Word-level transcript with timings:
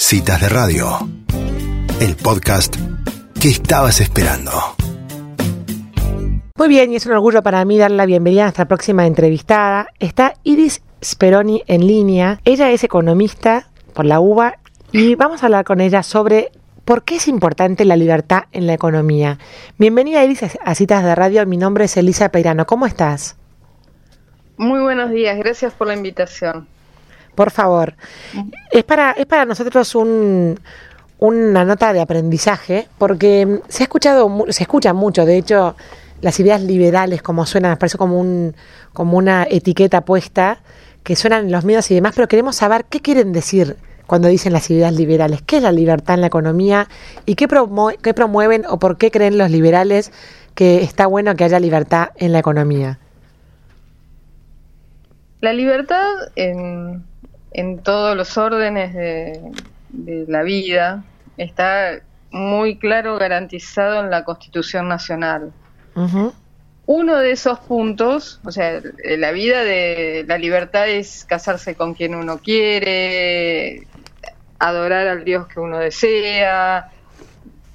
Citas 0.00 0.40
de 0.40 0.48
Radio, 0.48 0.96
el 2.00 2.14
podcast 2.14 2.76
que 3.40 3.48
estabas 3.48 4.00
esperando. 4.00 4.52
Muy 6.56 6.68
bien, 6.68 6.92
y 6.92 6.96
es 6.96 7.04
un 7.04 7.12
orgullo 7.12 7.42
para 7.42 7.64
mí 7.64 7.76
dar 7.78 7.90
la 7.90 8.06
bienvenida 8.06 8.42
a 8.42 8.44
nuestra 8.44 8.68
próxima 8.68 9.06
entrevistada. 9.06 9.88
Está 9.98 10.34
Iris 10.44 10.82
Speroni 11.04 11.64
en 11.66 11.86
línea. 11.86 12.40
Ella 12.44 12.70
es 12.70 12.84
economista 12.84 13.70
por 13.92 14.04
la 14.04 14.20
UBA 14.20 14.60
y 14.92 15.16
vamos 15.16 15.42
a 15.42 15.46
hablar 15.46 15.64
con 15.64 15.80
ella 15.80 16.04
sobre 16.04 16.52
por 16.84 17.02
qué 17.02 17.16
es 17.16 17.26
importante 17.26 17.84
la 17.84 17.96
libertad 17.96 18.44
en 18.52 18.68
la 18.68 18.74
economía. 18.74 19.38
Bienvenida 19.78 20.24
Iris 20.24 20.44
a 20.64 20.74
Citas 20.76 21.02
de 21.02 21.14
Radio. 21.16 21.44
Mi 21.44 21.56
nombre 21.56 21.86
es 21.86 21.96
Elisa 21.96 22.30
Peirano. 22.30 22.66
¿Cómo 22.66 22.86
estás? 22.86 23.36
Muy 24.56 24.80
buenos 24.80 25.10
días, 25.10 25.36
gracias 25.36 25.74
por 25.74 25.88
la 25.88 25.94
invitación. 25.94 26.77
Por 27.38 27.52
favor. 27.52 27.94
Es 28.72 28.82
para, 28.82 29.12
es 29.12 29.24
para 29.26 29.44
nosotros 29.44 29.94
un, 29.94 30.58
una 31.20 31.64
nota 31.64 31.92
de 31.92 32.00
aprendizaje, 32.00 32.88
porque 32.98 33.60
se 33.68 33.84
ha 33.84 33.86
escuchado, 33.86 34.46
se 34.48 34.64
escucha 34.64 34.92
mucho, 34.92 35.24
de 35.24 35.38
hecho, 35.38 35.76
las 36.20 36.40
ideas 36.40 36.60
liberales 36.60 37.22
como 37.22 37.46
suenan, 37.46 37.70
nos 37.70 37.78
parece 37.78 37.96
como 37.96 38.18
un, 38.18 38.56
como 38.92 39.16
una 39.16 39.46
etiqueta 39.48 40.00
puesta, 40.00 40.58
que 41.04 41.14
suenan 41.14 41.46
en 41.46 41.52
los 41.52 41.64
medios 41.64 41.88
y 41.92 41.94
demás, 41.94 42.14
pero 42.16 42.26
queremos 42.26 42.56
saber 42.56 42.86
qué 42.86 42.98
quieren 42.98 43.32
decir 43.32 43.76
cuando 44.08 44.26
dicen 44.26 44.52
las 44.52 44.68
ideas 44.68 44.92
liberales, 44.92 45.40
qué 45.40 45.58
es 45.58 45.62
la 45.62 45.70
libertad 45.70 46.16
en 46.16 46.22
la 46.22 46.26
economía 46.26 46.88
y 47.24 47.36
qué, 47.36 47.46
qué 48.02 48.14
promueven 48.14 48.64
o 48.68 48.80
por 48.80 48.98
qué 48.98 49.12
creen 49.12 49.38
los 49.38 49.52
liberales 49.52 50.10
que 50.56 50.82
está 50.82 51.06
bueno 51.06 51.36
que 51.36 51.44
haya 51.44 51.60
libertad 51.60 52.08
en 52.16 52.32
la 52.32 52.40
economía. 52.40 52.98
La 55.40 55.52
libertad 55.52 56.04
en, 56.34 57.04
en 57.52 57.82
todos 57.82 58.16
los 58.16 58.36
órdenes 58.36 58.94
de, 58.94 59.52
la 60.28 60.42
vida 60.42 61.04
está 61.36 62.00
muy 62.30 62.76
claro 62.76 63.18
garantizado 63.18 64.00
en 64.00 64.10
la 64.10 64.24
Constitución 64.24 64.88
Nacional. 64.88 65.52
Uno 66.86 67.18
de 67.18 67.32
esos 67.32 67.58
puntos, 67.58 68.40
o 68.44 68.52
sea, 68.52 68.80
la 69.04 69.32
vida 69.32 69.64
de 69.64 70.24
la 70.26 70.38
libertad 70.38 70.88
es 70.88 71.24
casarse 71.24 71.74
con 71.74 71.94
quien 71.94 72.14
uno 72.14 72.38
quiere, 72.38 73.86
adorar 74.58 75.06
al 75.08 75.24
Dios 75.24 75.48
que 75.48 75.60
uno 75.60 75.78
desea, 75.78 76.90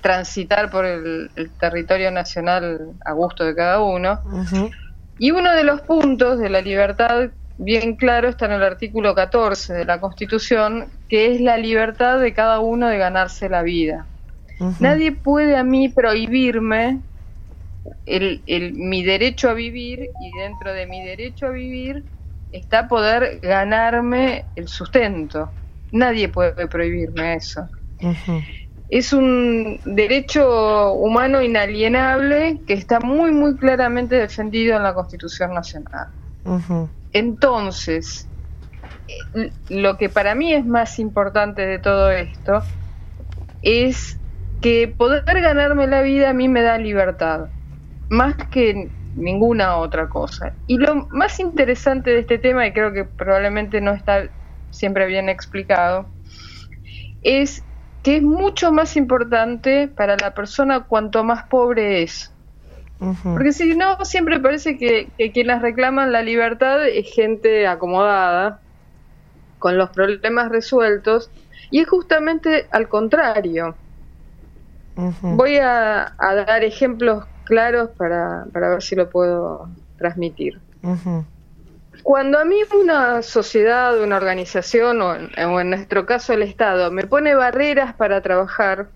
transitar 0.01 0.69
por 0.69 0.85
el, 0.85 1.29
territorio 1.59 2.11
nacional 2.11 2.91
a 3.05 3.11
gusto 3.13 3.43
de 3.43 3.55
cada 3.55 3.81
uno. 3.81 4.19
Y 5.17 5.31
uno 5.31 5.51
de 5.53 5.63
los 5.63 5.81
puntos 5.81 6.39
de 6.39 6.49
la 6.49 6.61
libertad 6.61 7.29
bien 7.57 7.95
claro 7.95 8.29
está 8.29 8.45
en 8.45 8.53
el 8.53 8.63
artículo 8.63 9.15
14 9.15 9.73
de 9.73 9.85
la 9.85 9.99
Constitución, 9.99 10.91
que 11.07 11.33
es 11.33 11.41
la 11.41 11.57
libertad 11.57 12.19
de 12.19 12.33
cada 12.33 12.59
uno 12.59 12.87
de 12.87 12.97
ganarse 12.97 13.49
la 13.49 13.63
vida. 13.63 14.07
Nadie 14.79 15.11
puede 15.11 15.57
a 15.57 15.63
mí 15.63 15.89
prohibirme 15.89 17.01
el, 18.05 18.43
mi 18.75 19.03
derecho 19.03 19.49
a 19.49 19.53
vivir 19.53 20.09
y 20.21 20.39
dentro 20.39 20.73
de 20.73 20.87
mi 20.87 21.03
derecho 21.03 21.47
a 21.47 21.49
vivir 21.49 22.05
está 22.51 22.87
poder 22.87 23.39
ganarme 23.41 24.45
el 24.55 24.67
sustento. 24.67 25.51
Nadie 25.91 26.29
puede 26.29 26.67
prohibirme 26.67 27.35
eso. 27.35 27.69
Es 28.89 29.11
un 29.11 29.79
derecho 29.85 30.93
humano 30.93 31.41
inalienable 31.41 32.61
que 32.67 32.73
está 32.73 32.99
muy, 32.99 33.31
muy 33.31 33.57
claramente 33.57 34.15
defendido 34.15 34.77
en 34.77 34.83
la 34.83 34.93
Constitución 34.93 35.53
Nacional. 35.53 36.07
Entonces, 37.11 38.27
lo 39.69 39.97
que 39.97 40.09
para 40.09 40.35
mí 40.35 40.53
es 40.53 40.65
más 40.65 40.99
importante 40.99 41.65
de 41.65 41.79
todo 41.79 42.11
esto 42.11 42.63
es 43.61 44.19
que 44.61 44.87
poder 44.87 45.23
ganarme 45.25 45.87
la 45.87 46.01
vida 46.01 46.29
a 46.29 46.33
mí 46.33 46.47
me 46.47 46.61
da 46.61 46.77
libertad, 46.77 47.49
más 48.09 48.35
que 48.51 48.91
ninguna 49.15 49.77
otra 49.77 50.09
cosa. 50.09 50.55
Y 50.67 50.77
lo 50.77 51.07
más 51.11 51.39
interesante 51.39 52.11
de 52.11 52.19
este 52.19 52.39
tema, 52.39 52.65
y 52.65 52.73
creo 52.73 52.93
que 52.93 53.05
probablemente 53.05 53.81
no 53.81 53.91
está 53.91 54.29
siempre 54.71 55.05
bien 55.05 55.29
explicado, 55.29 56.07
es 57.21 57.63
que 58.03 58.17
es 58.17 58.23
mucho 58.23 58.71
más 58.71 58.97
importante 58.97 59.87
para 59.87 60.17
la 60.17 60.33
persona 60.33 60.81
cuanto 60.81 61.23
más 61.23 61.43
pobre 61.49 62.03
es. 62.03 62.32
Porque 63.23 63.51
si 63.51 63.75
no, 63.75 64.03
siempre 64.05 64.39
parece 64.39 64.77
que, 64.77 65.11
quienes 65.33 65.61
reclaman 65.61 66.11
la 66.11 66.21
libertad 66.21 66.87
es 66.87 67.11
gente 67.13 67.67
acomodada, 67.67 68.59
con 69.59 69.77
los 69.77 69.89
problemas 69.89 70.49
resueltos, 70.49 71.31
y 71.69 71.79
es 71.79 71.87
justamente 71.87 72.67
al 72.71 72.87
contrario. 72.87 73.75
Voy 75.21 75.57
a, 75.57 76.13
dar 76.19 76.63
ejemplos 76.63 77.25
claros 77.45 77.89
para, 77.97 78.45
ver 78.53 78.81
si 78.81 78.95
lo 78.95 79.09
puedo 79.09 79.69
transmitir. 79.97 80.59
Cuando 82.03 82.37
a 82.37 82.45
mí 82.45 82.57
una 82.79 83.21
sociedad, 83.21 84.01
una 84.01 84.17
organización, 84.17 85.01
o 85.01 85.15
en 85.59 85.69
nuestro 85.69 86.05
caso 86.05 86.33
el 86.33 86.43
Estado, 86.43 86.91
me 86.91 87.07
pone 87.07 87.33
barreras 87.33 87.93
para 87.93 88.21
trabajar, 88.21 88.89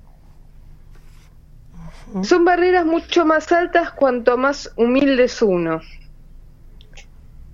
son 2.23 2.45
barreras 2.45 2.85
mucho 2.85 3.25
más 3.25 3.51
altas 3.51 3.91
cuanto 3.91 4.37
más 4.37 4.71
humilde 4.75 5.25
es 5.25 5.41
uno. 5.41 5.81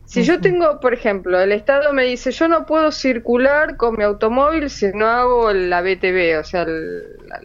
Si 0.06 0.22
yo 0.24 0.40
tengo, 0.40 0.80
por 0.80 0.94
ejemplo, 0.94 1.42
el 1.42 1.52
Estado 1.52 1.92
me 1.92 2.04
dice, 2.04 2.32
yo 2.32 2.48
no 2.48 2.68
puedo 2.68 2.92
circular 2.92 3.78
con 3.78 3.98
mi 3.98 4.04
automóvil 4.04 4.70
si 4.70 4.92
no 4.94 5.08
hago 5.08 5.52
la 5.52 5.82
BTV, 5.82 6.40
o 6.40 6.44
sea, 6.44 6.68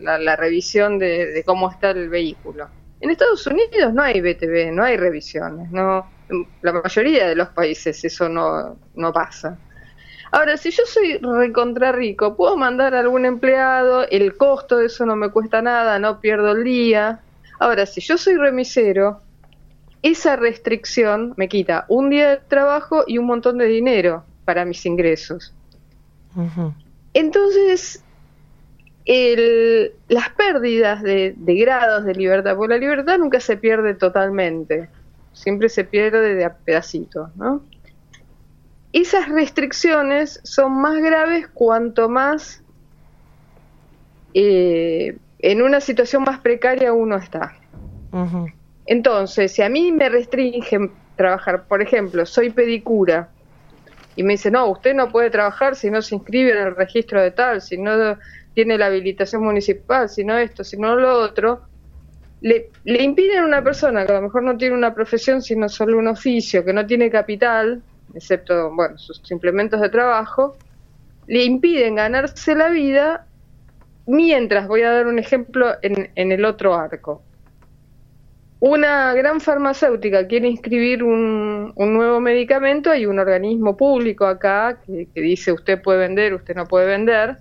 la, 0.01 0.37
revisión 0.37 0.99
de, 0.99 1.43
cómo 1.47 1.71
está 1.71 1.93
el 1.93 2.11
vehículo. 2.11 2.69
En 3.01 3.11
Estados 3.11 3.47
Unidos 3.47 3.95
no 3.95 4.03
hay 4.03 4.21
BTV, 4.21 4.71
no 4.73 4.85
hay 4.85 4.99
revisiones, 4.99 5.71
no, 5.71 6.11
la 6.61 6.73
mayoría 6.73 7.29
de 7.29 7.37
los 7.37 7.49
países 7.49 8.05
eso 8.05 8.29
no, 8.29 8.77
no 8.95 9.13
pasa. 9.15 9.57
Ahora, 10.31 10.57
si 10.57 10.71
yo 10.71 10.85
soy 10.87 11.19
recontra 11.19 11.93
rico, 11.93 12.37
puedo 12.37 12.57
mandar 12.57 12.95
a 12.95 13.01
algún 13.01 13.25
empleado, 13.25 14.07
el 14.09 14.37
costo 14.37 14.77
de 14.77 14.87
eso 14.87 15.07
no 15.07 15.17
me 15.17 15.31
cuesta 15.31 15.63
nada, 15.63 15.99
no 15.99 16.21
pierdo 16.21 16.53
el 16.53 16.65
día. 16.65 17.21
Ahora, 17.59 17.87
si 17.87 18.01
yo 18.01 18.19
soy 18.19 18.37
remisero, 18.37 19.21
esa 20.03 20.37
restricción 20.37 21.35
me 21.37 21.49
quita 21.49 21.87
un 21.89 22.11
día 22.11 22.31
de 22.31 22.37
trabajo 22.37 23.05
y 23.07 23.19
un 23.19 23.27
montón 23.27 23.59
de 23.59 23.67
dinero 23.67 24.25
para 24.45 24.65
mis 24.65 24.85
ingresos. 24.87 25.55
Entonces, 27.15 28.05
las 30.09 30.29
pérdidas 30.31 31.03
de, 31.03 31.35
de, 31.37 31.55
grados 31.55 32.05
de 32.05 32.15
libertad, 32.15 32.55
porque 32.55 32.75
la 32.75 32.81
libertad 32.81 33.19
nunca 33.19 33.41
se 33.41 33.57
pierde 33.57 33.95
totalmente, 33.95 34.89
siempre 35.33 35.69
se 35.69 35.85
pierde 35.85 36.35
de 36.35 36.45
a 36.45 36.55
pedacitos, 36.55 37.35
¿no? 37.37 37.63
Esas 38.93 39.29
restricciones 39.29 40.41
son 40.45 40.81
más 40.81 40.97
graves 40.99 41.47
cuanto 41.49 42.09
más 42.09 42.63
eh, 44.35 45.17
en 45.41 45.63
una 45.63 45.81
situación 45.81 46.23
más 46.23 46.41
precaria 46.41 46.93
uno 46.93 47.17
está. 47.17 47.57
Entonces, 48.87 49.53
si 49.53 49.63
a 49.63 49.69
mí 49.69 49.93
me 49.93 50.09
restringen 50.09 50.93
trabajar, 51.17 51.65
por 51.65 51.83
ejemplo, 51.83 52.25
soy 52.25 52.51
pedicura, 52.51 53.29
y 54.17 54.23
me 54.23 54.33
dice, 54.33 54.51
no, 54.51 54.67
usted 54.67 54.95
no 54.95 55.13
puede 55.13 55.31
trabajar 55.31 55.77
si 55.77 55.91
no 55.91 56.03
se 56.03 56.15
inscribe 56.15 56.51
en 56.51 56.67
el 56.67 56.75
registro 56.75 57.23
de 57.23 57.31
tal, 57.31 57.61
si 57.61 57.77
no 57.77 58.19
tiene 58.55 58.77
la 58.77 58.87
habilitación 58.87 59.45
municipal, 59.45 60.09
si 60.09 60.25
no 60.25 60.37
esto, 60.37 60.65
si 60.65 60.77
no 60.77 60.97
lo 60.97 61.21
otro, 61.21 61.63
le, 62.41 62.71
le 62.85 63.03
impiden 63.03 63.39
a 63.43 63.47
una 63.47 63.63
persona 63.63 64.05
que 64.05 64.13
a 64.13 64.17
lo 64.17 64.23
mejor 64.23 64.43
no 64.43 64.57
tiene 64.57 64.75
una 64.75 64.95
profesión, 64.95 65.43
sino 65.43 65.69
solo 65.69 65.99
un 65.99 66.09
oficio, 66.09 66.65
que 66.65 66.73
no 66.73 66.85
tiene 66.85 67.11
capital, 67.11 67.83
excepto 68.19 68.75
bueno, 68.75 68.99
sus 68.99 69.31
implementos 69.31 69.81
de 69.81 69.89
trabajo, 69.89 70.57
le 71.27 71.45
impiden 71.45 71.97
ganarse 71.97 72.55
la 72.55 72.69
vida 72.69 73.27
mientras, 74.07 74.67
voy 74.69 74.83
a 74.83 74.91
dar 74.91 75.07
un 75.07 75.19
ejemplo 75.19 75.75
en, 75.83 76.33
el 76.33 76.45
otro 76.45 76.75
arco. 76.75 77.23
Una 78.61 79.15
gran 79.15 79.41
farmacéutica 79.41 80.27
quiere 80.27 80.49
inscribir 80.49 81.05
un, 81.05 81.73
un, 81.77 81.95
nuevo 81.95 82.19
medicamento, 82.21 82.91
hay 82.91 83.07
un 83.07 83.19
organismo 83.19 83.77
público 83.77 84.27
acá 84.27 84.81
que 84.87 85.21
dice 85.21 85.53
usted 85.53 85.81
puede 85.81 86.01
vender, 86.01 86.35
usted 86.35 86.57
no 86.57 86.67
puede 86.67 86.87
vender, 86.87 87.37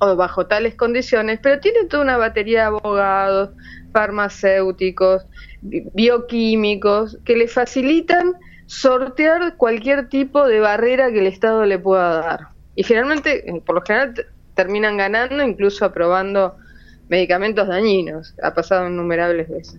o 0.00 0.16
bajo 0.16 0.46
tales 0.46 0.74
condiciones, 0.74 1.38
pero 1.42 1.60
tiene 1.60 1.84
toda 1.84 2.02
una 2.02 2.16
batería 2.16 2.60
de 2.60 2.66
abogados, 2.66 3.50
farmacéuticos, 3.92 5.26
bioquímicos, 5.60 7.18
que 7.24 7.36
le 7.36 7.46
facilitan 7.46 8.34
sortear 8.72 9.56
cualquier 9.58 10.08
tipo 10.08 10.46
de 10.46 10.60
barrera 10.60 11.12
que 11.12 11.18
el 11.18 11.26
Estado 11.26 11.66
le 11.66 11.78
pueda 11.78 12.22
dar. 12.22 12.40
Y 12.74 12.84
finalmente, 12.84 13.48
eh, 13.48 13.62
por 13.64 13.74
lo 13.74 13.82
general, 13.82 14.14
terminan 14.54 14.96
ganando, 14.96 15.42
incluso 15.42 15.84
aprobando 15.84 16.56
medicamentos 17.08 17.68
dañinos. 17.68 18.34
Ha 18.42 18.54
pasado 18.54 18.88
innumerables 18.88 19.50
veces. 19.50 19.78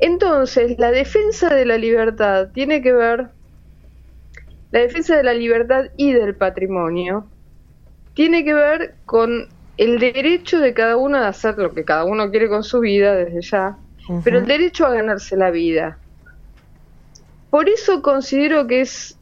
Entonces, 0.00 0.78
la 0.78 0.90
defensa 0.90 1.54
de 1.54 1.64
la 1.64 1.78
libertad 1.78 2.48
tiene 2.52 2.82
que 2.82 2.92
ver, 2.92 3.28
la 4.72 4.80
defensa 4.80 5.16
de 5.16 5.22
la 5.22 5.32
libertad 5.32 5.86
y 5.96 6.12
del 6.12 6.34
patrimonio, 6.34 7.26
tiene 8.12 8.44
que 8.44 8.52
ver 8.52 8.94
con 9.06 9.48
el 9.78 9.98
derecho 9.98 10.60
de 10.60 10.74
cada 10.74 10.98
uno 10.98 11.16
a 11.18 11.28
hacer 11.28 11.56
lo 11.56 11.72
que 11.72 11.84
cada 11.84 12.04
uno 12.04 12.30
quiere 12.30 12.48
con 12.48 12.62
su 12.62 12.80
vida 12.80 13.14
desde 13.14 13.40
ya, 13.40 13.78
pero 14.22 14.38
el 14.38 14.46
derecho 14.46 14.86
a 14.86 14.92
ganarse 14.92 15.36
la 15.36 15.50
vida. 15.50 15.98
Por 17.56 17.70
eso 17.70 18.02
considero 18.02 18.66
que 18.66 18.82
es 18.82 19.16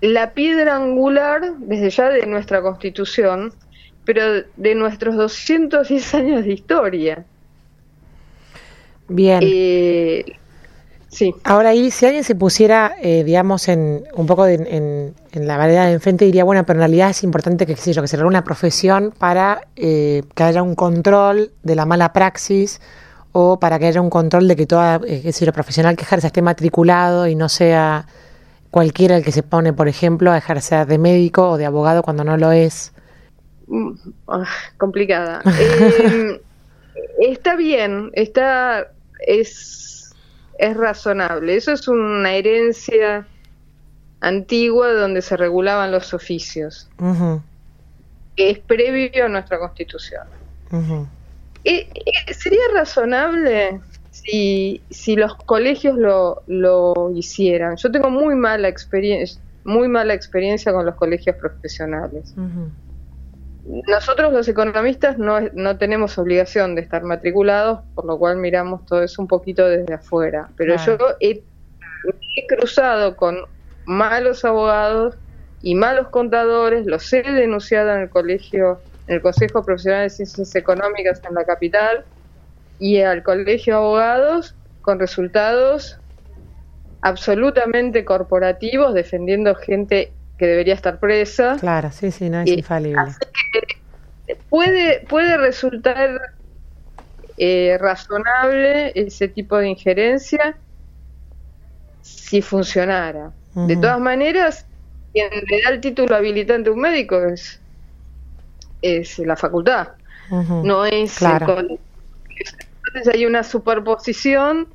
la 0.00 0.32
piedra 0.32 0.74
angular 0.74 1.58
desde 1.58 1.88
ya 1.88 2.08
de 2.08 2.26
nuestra 2.26 2.60
constitución, 2.60 3.54
pero 4.04 4.42
de 4.56 4.74
nuestros 4.74 5.14
210 5.14 6.14
años 6.16 6.44
de 6.44 6.52
historia. 6.54 7.24
Bien. 9.06 9.38
Eh, 9.44 10.24
sí. 11.06 11.32
Ahora 11.44 11.68
ahí, 11.68 11.92
si 11.92 12.04
alguien 12.04 12.24
se 12.24 12.34
pusiera, 12.34 12.96
eh, 13.00 13.22
digamos, 13.22 13.68
en 13.68 14.02
un 14.14 14.26
poco 14.26 14.48
en, 14.48 15.14
la 15.32 15.56
variedad 15.56 15.86
de 15.86 15.92
enfrente, 15.92 16.24
diría, 16.24 16.42
bueno, 16.42 16.66
pero 16.66 16.78
en 16.78 16.80
realidad 16.80 17.10
es 17.10 17.22
importante 17.22 17.64
que, 17.64 17.76
qué 17.76 17.92
yo, 17.92 18.02
que 18.02 18.08
se 18.08 18.24
una 18.24 18.42
profesión 18.42 19.14
para 19.16 19.68
eh, 19.76 20.24
que 20.34 20.42
haya 20.42 20.64
un 20.64 20.74
control 20.74 21.52
de 21.62 21.76
la 21.76 21.86
mala 21.86 22.12
praxis 22.12 22.80
o 23.32 23.58
para 23.58 23.78
que 23.78 23.86
haya 23.86 24.00
un 24.00 24.10
control 24.10 24.48
de 24.48 24.56
que 24.56 24.66
toda, 24.66 25.00
eh, 25.06 25.20
qué 25.22 25.32
sé 25.32 25.46
yo, 25.46 25.52
profesional 25.52 25.96
que 25.96 26.02
ejerza 26.02 26.28
esté 26.28 26.42
matriculado 26.42 27.26
y 27.26 27.34
no 27.34 27.48
sea 27.48 28.06
cualquiera 28.70 29.16
el 29.16 29.24
que 29.24 29.32
se 29.32 29.42
pone, 29.42 29.72
por 29.72 29.88
ejemplo, 29.88 30.32
a 30.32 30.38
ejercer 30.38 30.86
de 30.86 30.98
médico 30.98 31.50
o 31.50 31.56
de 31.56 31.66
abogado 31.66 32.02
cuando 32.02 32.24
no 32.24 32.36
lo 32.36 32.52
es. 32.52 32.92
Mm, 33.66 33.92
ah, 34.28 34.44
complicada. 34.78 35.42
Em, 35.58 36.38
está 37.20 37.56
bien, 37.56 38.10
está 38.14 38.88
es 39.26 39.90
es 40.60 40.76
razonable. 40.76 41.56
Eso 41.56 41.72
es 41.72 41.88
una 41.88 42.34
herencia 42.34 43.26
antigua 44.20 44.92
donde 44.92 45.22
se 45.22 45.36
regulaban 45.36 45.90
los 45.90 46.12
oficios, 46.12 46.88
que 48.36 48.50
es 48.50 48.58
previo 48.58 49.24
a 49.24 49.28
nuestra 49.28 49.58
constitución. 49.58 50.26
Eh, 50.70 50.76
eh, 50.76 51.06
¿Sería 51.64 52.62
razonable 52.74 53.80
si, 54.10 54.82
si 54.90 55.16
los 55.16 55.34
colegios 55.36 55.96
lo, 55.96 56.42
lo 56.46 57.10
hicieran? 57.14 57.76
Yo 57.76 57.90
tengo 57.90 58.10
muy 58.10 58.34
mala 58.34 58.68
experiencia 58.68 59.40
muy 59.64 59.88
mala 59.88 60.14
experiencia 60.14 60.72
con 60.72 60.86
los 60.86 60.94
colegios 60.94 61.36
profesionales. 61.36 62.34
Nosotros 63.86 64.32
los 64.32 64.48
economistas 64.48 65.18
no, 65.18 65.40
no, 65.52 65.76
tenemos 65.76 66.18
obligación 66.18 66.74
de 66.74 66.80
estar 66.80 67.02
matriculados, 67.02 67.80
por 67.94 68.04
lo 68.06 68.18
cual 68.18 68.38
miramos 68.38 68.84
todo 68.86 69.02
eso 69.02 69.20
un 69.20 69.28
poquito 69.28 69.68
desde 69.68 69.94
afuera. 69.94 70.48
Pero 70.56 70.76
yo 70.76 70.96
he, 71.20 71.42
he, 72.36 72.46
cruzado 72.46 73.16
con 73.16 73.38
malos 73.84 74.44
abogados 74.44 75.16
y 75.62 75.74
malos 75.74 76.08
contadores, 76.08 76.86
los 76.86 77.12
he 77.12 77.22
denunciado 77.22 77.92
en 77.92 78.00
el 78.00 78.10
colegio 78.10 78.80
el 79.10 79.22
Consejo 79.22 79.64
Profesional 79.64 80.04
de 80.04 80.10
Ciencias 80.10 80.54
Económicas 80.54 81.20
en 81.28 81.34
la 81.34 81.44
capital 81.44 82.04
y 82.78 83.00
al 83.00 83.22
Colegio 83.22 83.74
de 83.74 83.78
Abogados 83.78 84.56
con 84.80 84.98
resultados 84.98 85.98
absolutamente 87.02 88.04
corporativos, 88.04 88.94
defendiendo 88.94 89.54
gente 89.54 90.14
que 90.36 90.46
debería 90.46 90.74
estar 90.74 90.98
presa. 90.98 91.56
Claro, 91.60 91.90
sí, 91.92 92.10
sí, 92.10 92.30
no 92.30 92.40
es 92.40 92.50
infalible. 92.50 93.12
Puede, 94.48 95.06
puede 95.06 95.36
resultar 95.36 96.20
eh, 97.36 97.76
razonable 97.78 98.92
ese 98.94 99.28
tipo 99.28 99.58
de 99.58 99.68
injerencia 99.68 100.56
si 102.00 102.42
funcionara. 102.42 103.32
De 103.54 103.76
todas 103.76 103.98
maneras, 103.98 104.66
quien 105.12 105.28
le 105.30 105.62
da 105.62 105.70
el 105.70 105.80
título 105.80 106.14
habilitante 106.14 106.70
a 106.70 106.72
un 106.72 106.80
médico 106.80 107.20
es 107.24 107.60
es 108.82 109.18
la 109.18 109.36
facultad, 109.36 109.88
no 110.30 110.84
es 110.84 111.18
claro. 111.18 111.58
Entonces 111.58 113.14
hay 113.14 113.26
una 113.26 113.42
superposición. 113.42 114.68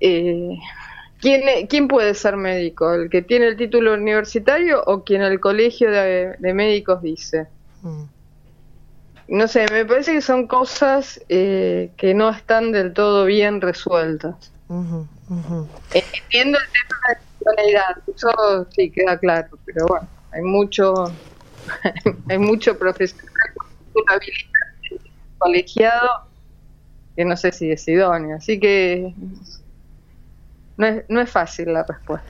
Eh, 0.00 0.58
¿quién, 1.20 1.66
¿Quién 1.68 1.88
puede 1.88 2.14
ser 2.14 2.36
médico? 2.36 2.92
¿El 2.92 3.08
que 3.08 3.22
tiene 3.22 3.46
el 3.46 3.56
título 3.56 3.94
universitario 3.94 4.82
o 4.84 5.04
quien 5.04 5.22
el 5.22 5.40
colegio 5.40 5.90
de, 5.90 6.36
médicos 6.52 7.02
dice? 7.02 7.46
Mm. 7.82 8.02
No 9.28 9.48
sé, 9.48 9.66
me 9.72 9.86
parece 9.86 10.12
que 10.12 10.20
son 10.20 10.46
cosas 10.46 11.20
eh, 11.28 11.90
que 11.96 12.12
no 12.12 12.28
están 12.30 12.72
del 12.72 12.92
todo 12.92 13.24
bien 13.24 13.60
resueltas. 13.60 14.52
Entiendo 14.68 16.58
el 16.58 16.64
tema 16.72 17.56
de 17.56 17.72
la 17.72 18.02
eso 18.06 18.66
sí 18.74 18.90
queda 18.90 19.18
claro, 19.18 19.48
pero 19.64 19.86
bueno, 19.86 20.08
hay 20.32 20.42
mucho 20.42 21.04
hay 22.28 22.38
mucho 22.38 22.78
profesional 22.78 23.30
colegiado 25.38 26.08
que 27.16 27.24
no 27.24 27.36
sé 27.36 27.52
si 27.52 27.70
es 27.70 27.86
idóneo. 27.88 28.36
Así 28.36 28.58
que 28.58 29.14
no 30.76 30.86
es, 30.86 31.04
no 31.08 31.20
es 31.20 31.30
fácil 31.30 31.72
la 31.72 31.84
respuesta. 31.84 32.26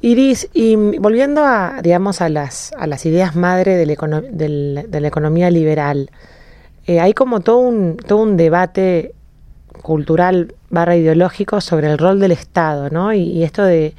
Iris, 0.00 0.48
y 0.52 0.76
volviendo 0.76 1.44
a, 1.44 1.80
digamos, 1.82 2.20
a 2.20 2.28
las, 2.28 2.72
a 2.78 2.86
las 2.86 3.04
ideas 3.06 3.34
madre 3.34 3.76
de 3.76 5.00
la 5.00 5.08
economía 5.08 5.50
liberal, 5.50 6.10
eh, 6.86 7.00
hay 7.00 7.14
como 7.14 7.40
todo 7.40 7.58
un, 7.58 7.96
todo 7.96 8.22
un 8.22 8.36
debate 8.36 9.14
cultural 9.82 10.54
barra 10.70 10.96
ideológico 10.96 11.60
sobre 11.60 11.90
el 11.90 11.98
rol 11.98 12.20
del 12.20 12.32
Estado, 12.32 12.90
¿no? 12.90 13.12
y 13.12 13.42
esto 13.42 13.64
de 13.64 13.94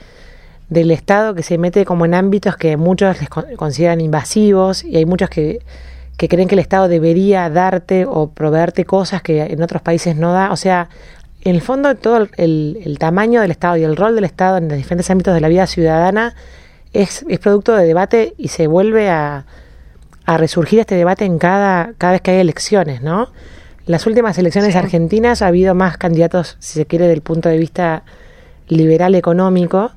del 0.70 0.92
Estado 0.92 1.34
que 1.34 1.44
se 1.44 1.58
mete 1.58 1.84
como 1.84 2.06
en 2.06 2.14
ámbitos 2.14 2.56
que 2.56 2.78
muchos 2.78 3.20
les 3.20 3.30
consideran 3.30 4.02
invasivos 4.02 4.84
y 4.84 4.98
hay 4.98 5.06
muchos 5.06 5.30
que, 5.30 5.62
creen 6.18 6.48
que 6.48 6.56
el 6.56 6.60
Estado 6.60 6.88
debería 6.88 7.50
darte 7.50 8.06
o 8.06 8.30
proveerte 8.30 8.86
cosas 8.86 9.22
que 9.22 9.42
en 9.42 9.62
otros 9.62 9.82
países 9.82 10.16
no 10.16 10.32
da. 10.32 10.52
O 10.52 10.56
sea, 10.56 10.90
en 11.42 11.56
el 11.56 11.62
fondo 11.62 11.96
todo 11.96 12.28
el, 12.38 12.98
tamaño 13.00 13.42
del 13.42 13.52
Estado 13.52 13.78
y 13.78 13.84
el 13.84 13.96
rol 13.96 14.16
del 14.16 14.26
Estado 14.26 14.58
en 14.58 14.68
los 14.68 14.78
diferentes 14.78 15.10
ámbitos 15.10 15.34
de 15.34 15.42
la 15.42 15.48
vida 15.48 15.66
ciudadana 15.66 16.36
es, 16.94 17.26
es 17.28 17.40
producto 17.40 17.76
de 17.76 17.86
debate 17.86 18.34
y 18.38 18.50
se 18.50 18.68
vuelve 18.68 19.10
a, 19.10 19.46
a, 20.26 20.38
resurgir 20.38 20.80
este 20.80 20.96
debate 20.96 21.26
en 21.26 21.40
cada, 21.40 21.94
cada 21.98 22.14
vez 22.14 22.22
que 22.22 22.32
hay 22.32 22.40
elecciones, 22.40 23.02
¿no? 23.02 23.30
Las 23.86 24.06
últimas 24.06 24.38
elecciones 24.38 24.76
argentinas 24.76 25.42
ha 25.42 25.48
habido 25.48 25.74
más 25.74 25.98
candidatos, 25.98 26.58
si 26.60 26.74
se 26.74 26.86
quiere, 26.86 27.08
del 27.08 27.22
punto 27.22 27.50
de 27.50 27.58
vista 27.58 28.04
liberal 28.68 29.16
económico, 29.16 29.92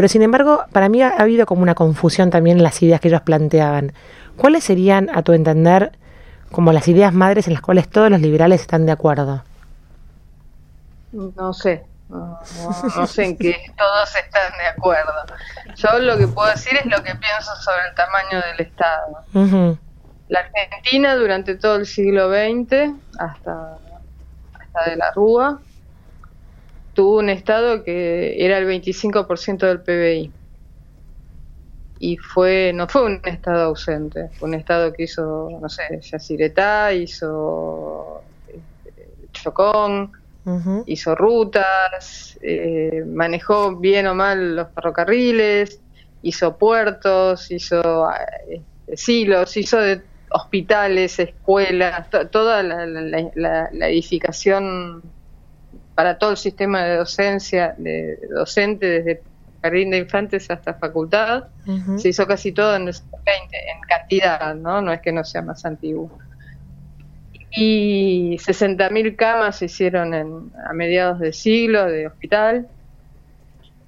pero 0.00 0.08
sin 0.08 0.22
embargo, 0.22 0.64
para 0.72 0.88
mí 0.88 1.02
ha, 1.02 1.10
habido 1.10 1.44
como 1.44 1.60
una 1.60 1.74
confusión 1.74 2.30
también 2.30 2.56
en 2.56 2.62
las 2.62 2.80
ideas 2.82 3.02
que 3.02 3.08
ellos 3.08 3.20
planteaban. 3.20 3.92
¿Cuáles 4.38 4.64
serían, 4.64 5.10
a 5.14 5.20
tu 5.20 5.34
entender, 5.34 5.92
como 6.50 6.72
las 6.72 6.88
ideas 6.88 7.12
madres 7.12 7.48
en 7.48 7.52
las 7.52 7.60
cuales 7.60 7.86
todos 7.90 8.10
los 8.10 8.18
liberales 8.22 8.62
están 8.62 8.86
de 8.86 8.92
acuerdo? 8.92 9.44
No 11.12 11.52
sé, 11.52 11.84
no, 12.08 12.40
sé 13.06 13.24
en 13.26 13.36
qué 13.36 13.60
todos 13.76 14.16
están 14.16 14.52
de 14.56 14.68
acuerdo. 14.68 15.12
Yo 15.76 15.98
lo 15.98 16.16
que 16.16 16.28
puedo 16.28 16.48
decir 16.48 16.78
es 16.78 16.86
lo 16.86 17.02
que 17.02 17.14
pienso 17.16 17.54
sobre 17.56 17.88
el 17.90 17.94
tamaño 17.94 18.40
del 18.40 18.66
Estado. 18.68 19.76
La 20.28 20.40
Argentina 20.40 21.14
durante 21.14 21.56
todo 21.56 21.76
el 21.76 21.84
siglo 21.84 22.30
XX, 22.30 22.94
hasta, 23.18 23.76
hasta 24.58 24.90
de 24.90 24.96
la 24.96 25.12
Rúa, 25.12 25.60
tuvo 26.94 27.18
un 27.18 27.30
estado 27.30 27.84
que 27.84 28.44
era 28.44 28.58
el 28.58 28.66
25% 28.66 29.66
del 29.66 29.80
PBI. 29.82 30.32
Y 31.98 32.16
fue 32.16 32.72
no 32.74 32.88
fue 32.88 33.04
un 33.04 33.20
estado 33.24 33.64
ausente, 33.64 34.30
fue 34.38 34.48
un 34.48 34.54
estado 34.54 34.92
que 34.92 35.02
hizo, 35.04 35.50
no 35.60 35.68
sé, 35.68 35.82
Yacyretá, 36.00 36.94
hizo 36.94 38.22
este, 38.48 39.28
Chocón, 39.32 40.12
hizo 40.86 41.14
rutas, 41.14 42.38
eh, 42.42 43.04
manejó 43.06 43.76
bien 43.76 44.06
o 44.06 44.14
mal 44.14 44.56
los 44.56 44.68
ferrocarriles, 44.74 45.78
hizo 46.22 46.56
puertos, 46.56 47.50
hizo 47.50 48.10
eh, 48.48 48.62
silos, 48.96 49.56
hizo 49.58 49.78
de 49.78 50.02
hospitales, 50.30 51.18
escuelas, 51.18 52.08
toda 52.30 52.62
la 52.62 53.88
edificación 53.88 55.02
para 56.00 56.16
todo 56.16 56.30
el 56.30 56.38
sistema 56.38 56.82
de 56.82 56.96
docencia, 56.96 57.74
de 57.76 58.18
docente 58.34 58.86
desde 58.86 59.22
jardín 59.60 59.90
de 59.90 59.98
infantes 59.98 60.50
hasta 60.50 60.72
facultad, 60.72 61.44
se 61.98 62.08
hizo 62.08 62.26
casi 62.26 62.52
todo 62.52 62.74
en, 62.74 62.88
en 62.88 63.80
cantidad, 63.86 64.54
¿no? 64.54 64.80
No 64.80 64.94
es 64.94 65.02
que 65.02 65.12
no 65.12 65.22
sea 65.24 65.42
más 65.42 65.62
antiguo. 65.66 66.10
Y 67.50 68.38
60.000 68.38 69.14
camas 69.14 69.56
se 69.56 69.66
hicieron 69.66 70.14
en, 70.14 70.50
a 70.66 70.72
mediados 70.72 71.18
de 71.18 71.34
siglo 71.34 71.84
de 71.84 72.06
hospital 72.06 72.66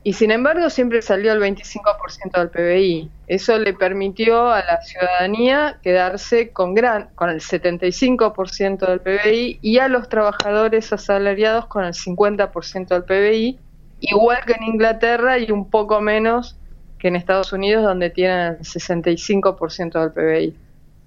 y 0.04 0.14
sin 0.14 0.32
embargo 0.32 0.68
siempre 0.68 1.00
salió 1.00 1.32
el 1.32 1.40
25% 1.40 2.36
del 2.36 2.50
PBI. 2.50 3.10
Eso 3.28 3.58
le 3.58 3.72
permitió 3.72 4.50
a 4.50 4.58
la 4.64 4.80
ciudadanía 4.80 5.78
quedarse 5.82 6.50
con, 6.50 6.74
gran, 6.74 7.10
con 7.14 7.30
el 7.30 7.40
75% 7.40 8.86
del 8.86 9.00
PBI 9.00 9.58
y 9.62 9.78
a 9.78 9.86
los 9.86 10.08
trabajadores 10.08 10.92
asalariados 10.92 11.66
con 11.66 11.84
el 11.84 11.92
50% 11.92 12.88
del 12.88 13.04
PBI, 13.04 13.58
igual 14.00 14.38
que 14.44 14.54
en 14.54 14.64
Inglaterra 14.64 15.38
y 15.38 15.50
un 15.52 15.70
poco 15.70 16.00
menos 16.00 16.58
que 16.98 17.08
en 17.08 17.16
Estados 17.16 17.52
Unidos, 17.52 17.84
donde 17.84 18.10
tienen 18.10 18.58
65% 18.58 20.00
del 20.00 20.12
PBI. 20.12 20.56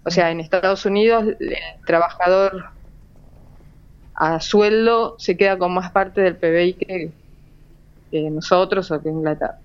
O 0.06 0.10
sea, 0.10 0.32
en 0.32 0.40
Estados 0.40 0.86
Unidos 0.86 1.26
el 1.40 1.58
trabajador 1.86 2.70
a 4.14 4.40
sueldo 4.40 5.16
se 5.20 5.36
queda 5.36 5.58
con 5.58 5.74
más 5.74 5.92
parte 5.92 6.22
del 6.22 6.38
PBI 6.38 6.74
que, 6.76 7.12
nosotros 8.12 8.92
o 8.92 9.02
que 9.02 9.10
Inglaterra. 9.10 9.58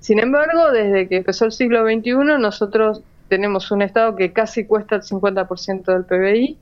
Sin 0.00 0.18
embargo, 0.18 0.72
desde 0.72 1.08
que 1.08 1.18
empezó 1.18 1.44
el 1.44 1.52
siglo 1.52 1.84
XXI, 1.84 2.38
nosotros 2.38 3.02
tenemos 3.28 3.70
un 3.70 3.82
Estado 3.82 4.16
que 4.16 4.32
casi 4.32 4.64
cuesta 4.64 4.96
el 4.96 5.02
50% 5.02 5.84
del 5.84 6.04
PBI, 6.04 6.58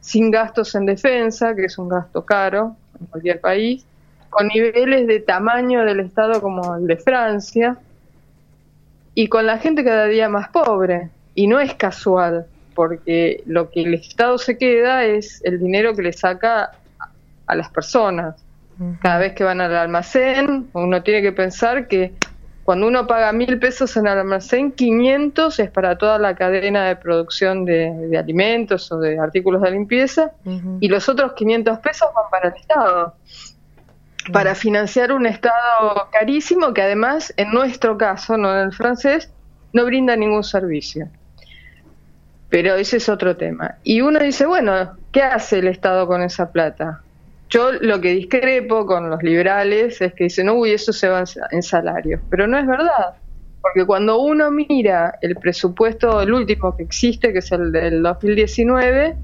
sin 0.00 0.30
gastos 0.30 0.74
en 0.74 0.86
defensa, 0.86 1.54
que 1.54 1.66
es 1.66 1.78
un 1.78 1.88
gasto 1.88 2.24
caro 2.24 2.76
en 2.98 3.06
cualquier 3.06 3.40
país, 3.40 3.84
con 4.30 4.48
niveles 4.48 5.06
de 5.06 5.20
tamaño 5.20 5.84
del 5.84 6.00
Estado 6.00 6.40
como 6.40 6.76
el 6.76 6.86
de 6.86 6.96
Francia, 6.96 7.78
y 9.14 9.28
con 9.28 9.46
la 9.46 9.58
gente 9.58 9.84
cada 9.84 10.06
día 10.06 10.28
más 10.28 10.48
pobre. 10.48 11.10
Y 11.34 11.46
no 11.46 11.60
es 11.60 11.74
casual, 11.74 12.46
porque 12.74 13.42
lo 13.46 13.70
que 13.70 13.82
el 13.82 13.94
Estado 13.94 14.38
se 14.38 14.56
queda 14.58 15.04
es 15.04 15.42
el 15.44 15.58
dinero 15.60 15.94
que 15.94 16.02
le 16.02 16.12
saca 16.12 16.72
a 17.46 17.54
las 17.54 17.68
personas. 17.70 18.42
Cada 19.00 19.18
vez 19.18 19.34
que 19.34 19.44
van 19.44 19.60
al 19.60 19.74
almacén, 19.76 20.68
uno 20.72 21.02
tiene 21.02 21.22
que 21.22 21.32
pensar 21.32 21.88
que 21.88 22.12
cuando 22.64 22.86
uno 22.86 23.06
paga 23.06 23.32
mil 23.32 23.58
pesos 23.58 23.96
en 23.96 24.06
el 24.06 24.18
almacén, 24.18 24.70
500 24.70 25.58
es 25.58 25.70
para 25.70 25.98
toda 25.98 26.18
la 26.18 26.36
cadena 26.36 26.86
de 26.86 26.96
producción 26.96 27.64
de, 27.64 28.16
alimentos 28.16 28.90
o 28.92 28.98
de 28.98 29.18
artículos 29.18 29.62
de 29.62 29.72
limpieza, 29.72 30.32
y 30.80 30.88
los 30.88 31.08
otros 31.08 31.32
500 31.32 31.78
pesos 31.80 32.08
van 32.14 32.30
para 32.30 32.48
el 32.50 32.54
Estado, 32.54 33.14
para 34.32 34.54
financiar 34.54 35.10
un 35.12 35.26
Estado 35.26 36.08
carísimo 36.12 36.72
que 36.72 36.82
además, 36.82 37.34
en 37.36 37.50
nuestro 37.50 37.98
caso, 37.98 38.36
no 38.36 38.52
en 38.52 38.66
el 38.66 38.72
francés, 38.72 39.30
no 39.72 39.84
brinda 39.84 40.14
ningún 40.14 40.44
servicio. 40.44 41.08
Pero 42.48 42.74
ese 42.76 42.98
es 42.98 43.08
otro 43.08 43.36
tema. 43.36 43.76
Y 43.82 44.02
uno 44.02 44.20
dice, 44.20 44.46
bueno, 44.46 44.96
¿qué 45.10 45.22
hace 45.22 45.58
el 45.58 45.68
Estado 45.68 46.06
con 46.06 46.22
esa 46.22 46.52
plata? 46.52 47.00
Yo 47.52 47.70
lo 47.72 48.00
que 48.00 48.12
discrepo 48.12 48.86
con 48.86 49.10
los 49.10 49.22
liberales 49.22 50.00
es 50.00 50.14
que 50.14 50.24
dicen, 50.24 50.48
uy, 50.48 50.72
eso 50.72 50.90
se 50.90 51.08
va 51.08 51.22
en 51.50 51.62
salarios. 51.62 52.22
Pero 52.30 52.46
no 52.46 52.56
es 52.56 52.66
verdad. 52.66 53.16
Porque 53.60 53.84
cuando 53.84 54.18
uno 54.20 54.50
mira 54.50 55.18
el 55.20 55.36
presupuesto, 55.36 56.22
el 56.22 56.32
último 56.32 56.74
que 56.74 56.82
existe, 56.82 57.30
que 57.30 57.40
es 57.40 57.52
el 57.52 57.70
del 57.70 58.02
2019, 58.02 59.16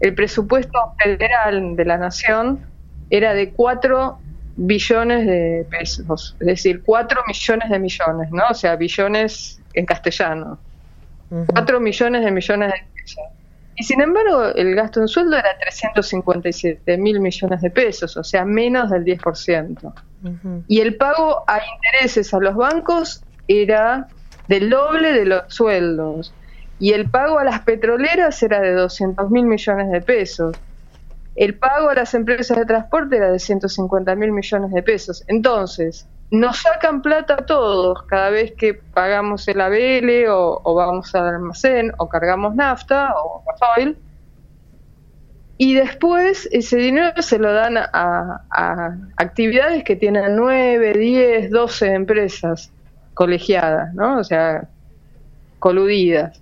el 0.00 0.14
presupuesto 0.14 0.76
federal 1.02 1.76
de 1.76 1.84
la 1.84 1.98
nación 1.98 2.66
era 3.10 3.32
de 3.32 3.52
4 3.52 4.18
billones 4.56 5.24
de 5.24 5.64
pesos, 5.70 6.36
es 6.40 6.46
decir, 6.46 6.82
4 6.84 7.20
millones 7.28 7.70
de 7.70 7.78
millones, 7.78 8.30
¿no? 8.32 8.42
O 8.50 8.54
sea, 8.54 8.74
billones 8.74 9.60
en 9.72 9.86
castellano. 9.86 10.58
4 11.46 11.78
millones 11.78 12.24
de 12.24 12.30
millones 12.32 12.72
de 12.72 13.00
pesos. 13.00 13.24
Y 13.78 13.84
sin 13.84 14.00
embargo, 14.00 14.46
el 14.56 14.74
gasto 14.74 15.00
en 15.00 15.06
sueldo 15.06 15.36
era 15.36 15.56
357 15.60 16.98
mil 16.98 17.20
millones 17.20 17.60
de 17.60 17.70
pesos, 17.70 18.16
o 18.16 18.24
sea, 18.24 18.44
menos 18.44 18.90
del 18.90 19.04
10%. 19.04 19.92
Y 20.66 20.80
el 20.80 20.96
pago 20.96 21.44
a 21.46 21.60
intereses 21.76 22.34
a 22.34 22.40
los 22.40 22.56
bancos 22.56 23.22
era 23.46 24.08
del 24.48 24.68
doble 24.68 25.12
de 25.12 25.26
los 25.26 25.42
sueldos. 25.46 26.34
Y 26.80 26.92
el 26.92 27.08
pago 27.08 27.38
a 27.38 27.44
las 27.44 27.60
petroleras 27.60 28.42
era 28.42 28.60
de 28.60 28.72
200 28.72 29.30
mil 29.30 29.44
millones 29.44 29.92
de 29.92 30.00
pesos. 30.00 30.56
El 31.36 31.54
pago 31.54 31.90
a 31.90 31.94
las 31.94 32.14
empresas 32.14 32.56
de 32.56 32.66
transporte 32.66 33.16
era 33.16 33.30
de 33.30 33.38
150 33.38 34.12
mil 34.16 34.32
millones 34.32 34.72
de 34.72 34.82
pesos. 34.82 35.22
Entonces, 35.28 36.08
nos 36.30 36.58
sacan 36.58 37.00
plata 37.00 37.38
todos 37.38 38.02
cada 38.04 38.30
vez 38.30 38.52
que 38.52 38.74
pagamos 38.74 39.48
el 39.48 39.60
ABL 39.60 40.26
o, 40.28 40.74
vamos 40.74 41.14
al 41.14 41.26
almacén 41.26 41.92
o 41.96 42.08
cargamos 42.08 42.54
nafta 42.54 43.14
o 43.16 43.42
gasoil 43.46 43.96
y 45.56 45.74
después 45.74 46.48
ese 46.52 46.76
dinero 46.76 47.20
se 47.20 47.38
lo 47.38 47.52
dan 47.52 47.76
a, 47.78 48.44
actividades 49.16 49.82
que 49.82 49.96
tienen 49.96 50.36
9, 50.36 50.92
10, 50.92 51.50
12 51.50 51.94
empresas 51.94 52.70
colegiadas, 53.14 53.92
¿no? 53.94 54.18
O 54.18 54.24
sea, 54.24 54.68
coludidas. 55.58 56.40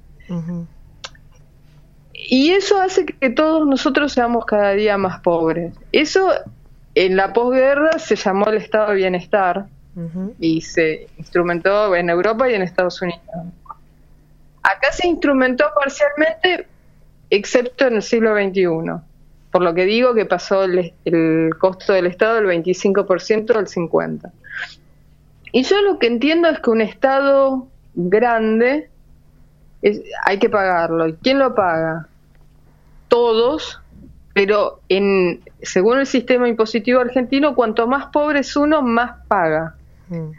Y 2.12 2.50
eso 2.50 2.78
hace 2.78 3.06
que 3.06 3.30
todos 3.30 3.66
nosotros 3.66 4.12
seamos 4.12 4.44
cada 4.44 4.72
día 4.72 4.98
más 4.98 5.20
pobres. 5.20 5.74
Eso 5.92 6.30
en 6.94 7.16
la 7.16 7.32
posguerra 7.32 7.98
se 7.98 8.16
llamó 8.16 8.48
el 8.48 8.58
estado 8.58 8.90
de 8.90 8.96
bienestar, 8.96 9.66
y 10.38 10.60
se 10.60 11.08
instrumentó 11.16 11.94
en 11.96 12.10
Europa 12.10 12.50
y 12.50 12.54
en 12.54 12.62
Estados 12.62 13.00
Unidos. 13.00 13.22
Acá 14.62 14.92
se 14.92 15.06
instrumentó 15.06 15.66
parcialmente, 15.74 16.66
excepto 17.30 17.86
en 17.86 17.96
el 17.96 18.02
siglo 18.02 18.34
XXI, 18.34 18.66
por 19.50 19.62
lo 19.62 19.74
que 19.74 19.84
digo 19.84 20.12
que 20.14 20.26
pasó 20.26 20.64
el, 20.64 21.50
costo 21.58 21.92
del 21.92 22.06
Estado 22.06 22.34
del 22.34 22.46
25% 22.46 23.56
al 23.56 23.66
50%. 23.66 24.30
Y 25.52 25.62
yo 25.62 25.80
lo 25.80 25.98
que 25.98 26.08
entiendo 26.08 26.48
es 26.48 26.60
que 26.60 26.70
un 26.70 26.80
Estado 26.82 27.68
grande 27.94 28.90
hay 30.24 30.38
que 30.38 30.50
pagarlo. 30.50 31.06
¿Y 31.06 31.14
quién 31.14 31.38
lo 31.38 31.54
paga? 31.54 32.08
Todos, 33.08 33.80
pero 34.34 34.80
en, 34.88 35.42
según 35.62 36.00
el 36.00 36.06
sistema 36.06 36.48
impositivo 36.48 37.00
argentino, 37.00 37.54
cuanto 37.54 37.86
más 37.86 38.06
pobre 38.06 38.40
es 38.40 38.56
uno, 38.56 38.82
más 38.82 39.24
paga. 39.28 39.75
Mm. 40.08 40.30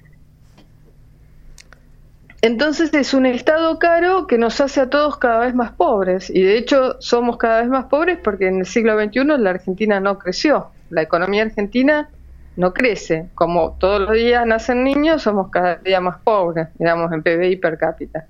Entonces 2.41 2.93
es 2.93 3.13
un 3.13 3.25
estado 3.25 3.79
caro 3.79 4.27
que 4.27 4.38
nos 4.38 4.62
hace 4.62 4.79
a 4.79 4.89
todos 4.89 5.17
cada 5.17 5.39
vez 5.39 5.55
más 5.55 5.71
pobres 5.71 6.29
y 6.29 6.43
de 6.43 6.57
hecho 6.57 6.95
somos 7.01 7.38
cada 7.38 7.62
vez 7.62 7.69
más 7.69 7.86
pobres 7.86 8.19
porque 8.24 8.47
en 8.47 8.59
el 8.59 8.65
siglo 8.65 8.97
XXI 8.97 9.25
la 9.39 9.50
Argentina 9.50 10.00
no 10.00 10.19
creció, 10.19 10.67
la 10.89 11.01
economía 11.01 11.43
argentina 11.43 12.09
no 12.55 12.74
crece, 12.74 13.27
como 13.33 13.75
todos 13.79 14.01
los 14.01 14.13
días 14.13 14.45
nacen 14.45 14.83
niños 14.83 15.24
somos 15.24 15.50
cada 15.50 15.75
día 15.77 16.00
más 16.00 16.17
pobres, 16.24 16.67
digamos 16.77 17.12
en 17.12 17.24
PBI 17.24 17.55
per 17.57 17.77
cápita. 17.77 18.27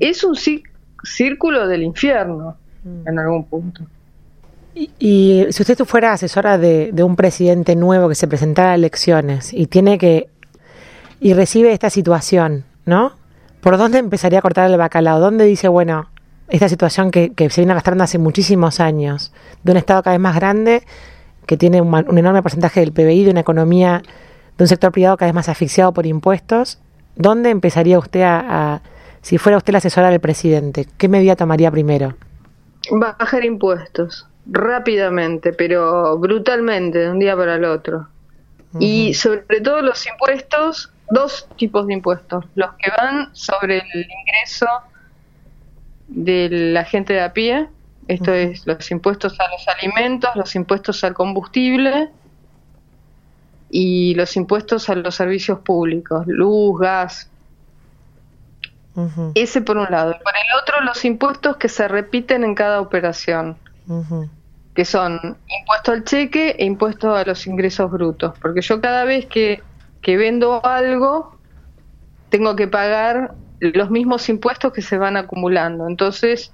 Es 0.00 0.24
un 0.24 0.34
círculo 1.02 1.66
del 1.66 1.82
infierno 1.82 2.56
mm. 2.84 3.08
en 3.08 3.18
algún 3.18 3.44
punto. 3.44 3.82
Y, 4.74 5.46
si 5.50 5.62
usted 5.62 5.78
fuera 5.84 6.12
asesora 6.12 6.58
de, 6.58 6.90
de 6.92 7.02
un 7.02 7.16
presidente 7.16 7.74
nuevo 7.76 8.10
que 8.10 8.14
se 8.14 8.28
presentara 8.28 8.72
a 8.72 8.74
elecciones 8.74 9.52
y 9.54 9.68
tiene 9.68 9.96
que 9.96 10.28
y 11.26 11.34
recibe 11.34 11.72
esta 11.72 11.90
situación, 11.90 12.62
¿no? 12.84 13.10
¿Por 13.60 13.78
dónde 13.78 13.98
empezaría 13.98 14.38
a 14.38 14.42
cortar 14.42 14.70
el 14.70 14.78
bacalao? 14.78 15.18
¿Dónde 15.18 15.44
dice, 15.44 15.66
bueno, 15.66 16.08
esta 16.46 16.68
situación 16.68 17.10
que, 17.10 17.32
se 17.50 17.60
viene 17.62 17.72
arrastrando 17.72 18.04
hace 18.04 18.16
muchísimos 18.16 18.78
años, 18.78 19.32
de 19.64 19.72
un 19.72 19.76
Estado 19.76 20.04
cada 20.04 20.14
vez 20.14 20.22
más 20.22 20.36
grande, 20.36 20.84
que 21.44 21.56
tiene 21.56 21.80
un, 21.80 22.16
enorme 22.16 22.42
porcentaje 22.42 22.78
del 22.78 22.92
PBI, 22.92 23.24
de 23.24 23.30
una 23.32 23.40
economía, 23.40 24.02
de 24.56 24.62
un 24.62 24.68
sector 24.68 24.92
privado 24.92 25.16
cada 25.16 25.28
vez 25.28 25.34
más 25.34 25.48
asfixiado 25.48 25.92
por 25.92 26.06
impuestos, 26.06 26.78
¿dónde 27.16 27.50
empezaría 27.50 27.98
usted 27.98 28.22
a, 28.22 28.80
si 29.20 29.36
fuera 29.36 29.58
usted 29.58 29.72
la 29.72 29.78
asesora 29.78 30.10
del 30.10 30.20
presidente, 30.20 30.86
qué 30.96 31.08
medida 31.08 31.34
tomaría 31.34 31.72
primero? 31.72 32.14
Bajar 32.92 33.44
impuestos, 33.44 34.28
rápidamente, 34.46 35.52
pero 35.52 36.16
brutalmente, 36.18 37.00
de 37.00 37.10
un 37.10 37.18
día 37.18 37.36
para 37.36 37.56
el 37.56 37.64
otro. 37.64 38.06
Y 38.78 39.14
sobre 39.14 39.60
todo 39.60 39.82
los 39.82 40.06
impuestos 40.06 40.92
dos 41.10 41.48
tipos 41.56 41.86
de 41.86 41.94
impuestos, 41.94 42.44
los 42.54 42.70
que 42.74 42.90
van 42.96 43.34
sobre 43.34 43.78
el 43.78 44.06
ingreso 44.10 44.66
de 46.08 46.48
la 46.50 46.84
gente 46.84 47.12
de 47.12 47.22
a 47.22 47.32
pie, 47.32 47.68
esto 48.08 48.32
es 48.32 48.66
los 48.66 48.90
impuestos 48.90 49.38
a 49.40 49.50
los 49.50 49.66
alimentos, 49.68 50.30
los 50.36 50.54
impuestos 50.54 51.02
al 51.02 51.14
combustible 51.14 52.10
y 53.70 54.14
los 54.14 54.36
impuestos 54.36 54.88
a 54.88 54.94
los 54.94 55.14
servicios 55.14 55.60
públicos, 55.60 56.24
luz, 56.26 56.78
gas. 56.80 57.30
Ese 59.34 59.60
por 59.60 59.76
un 59.76 59.88
lado. 59.90 60.12
Y 60.12 60.22
por 60.22 60.32
el 60.34 60.60
otro, 60.62 60.80
los 60.82 61.04
impuestos 61.04 61.56
que 61.58 61.68
se 61.68 61.86
repiten 61.86 62.44
en 62.44 62.54
cada 62.54 62.80
operación, 62.80 63.58
que 64.74 64.84
son 64.84 65.36
impuesto 65.60 65.92
al 65.92 66.04
cheque 66.04 66.56
e 66.58 66.64
impuesto 66.64 67.14
a 67.14 67.24
los 67.24 67.46
ingresos 67.46 67.90
brutos. 67.90 68.38
Porque 68.40 68.62
yo 68.62 68.80
cada 68.80 69.04
vez 69.04 69.26
que 69.26 69.62
que 70.06 70.16
vendo 70.16 70.64
algo, 70.64 71.36
tengo 72.28 72.54
que 72.54 72.68
pagar 72.68 73.34
los 73.58 73.90
mismos 73.90 74.28
impuestos 74.28 74.72
que 74.72 74.80
se 74.80 74.98
van 74.98 75.16
acumulando. 75.16 75.88
Entonces, 75.88 76.52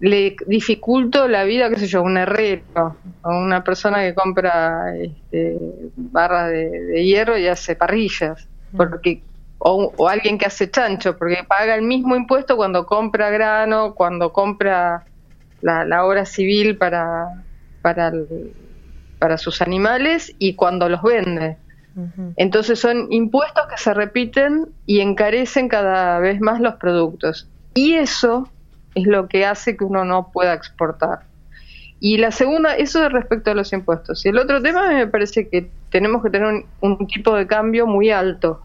le 0.00 0.34
dificulto 0.48 1.28
la 1.28 1.44
vida, 1.44 1.70
qué 1.70 1.76
sé 1.76 1.86
yo, 1.86 2.02
un 2.02 2.16
herrero, 2.16 2.96
a 3.22 3.28
una 3.28 3.62
persona 3.62 4.00
que 4.00 4.12
compra 4.12 4.92
este, 4.96 5.56
barras 5.94 6.50
de, 6.50 7.04
hierro 7.04 7.38
y 7.38 7.46
hace 7.46 7.76
parrillas, 7.76 8.48
mm. 8.72 8.76
porque 8.76 9.22
o, 9.58 10.08
alguien 10.08 10.36
que 10.36 10.46
hace 10.46 10.68
chancho, 10.68 11.16
porque 11.16 11.44
paga 11.46 11.76
el 11.76 11.82
mismo 11.82 12.16
impuesto 12.16 12.56
cuando 12.56 12.86
compra 12.86 13.30
grano, 13.30 13.94
cuando 13.94 14.32
compra 14.32 15.04
la, 15.60 15.84
la 15.84 16.04
obra 16.04 16.26
civil 16.26 16.76
para, 16.76 17.44
para, 17.82 18.12
para 19.20 19.38
sus 19.38 19.62
animales 19.62 20.34
y 20.40 20.56
cuando 20.56 20.88
los 20.88 21.02
vende. 21.02 21.58
Entonces 22.36 22.80
son 22.80 23.12
impuestos 23.12 23.66
que 23.68 23.76
se 23.76 23.94
repiten 23.94 24.66
y 24.86 25.00
encarecen 25.00 25.68
cada 25.68 26.18
vez 26.18 26.40
más 26.40 26.60
los 26.60 26.74
productos. 26.74 27.48
Y 27.74 27.94
eso 27.94 28.48
es 28.94 29.06
lo 29.06 29.28
que 29.28 29.46
hace 29.46 29.76
que 29.76 29.84
uno 29.84 30.04
no 30.04 30.30
pueda 30.32 30.54
exportar. 30.54 31.20
Y 32.00 32.18
la 32.18 32.30
segunda, 32.30 32.76
eso 32.76 33.04
es 33.04 33.12
respecto 33.12 33.50
a 33.50 33.54
los 33.54 33.72
impuestos. 33.72 34.24
Y 34.26 34.28
el 34.28 34.38
otro 34.38 34.60
tema 34.60 34.88
me 34.88 35.06
parece 35.06 35.48
que 35.48 35.70
tenemos 35.90 36.22
que 36.22 36.30
tener 36.30 36.64
un, 36.80 37.06
tipo 37.06 37.34
de 37.34 37.46
cambio 37.46 37.86
muy 37.86 38.10
alto 38.10 38.60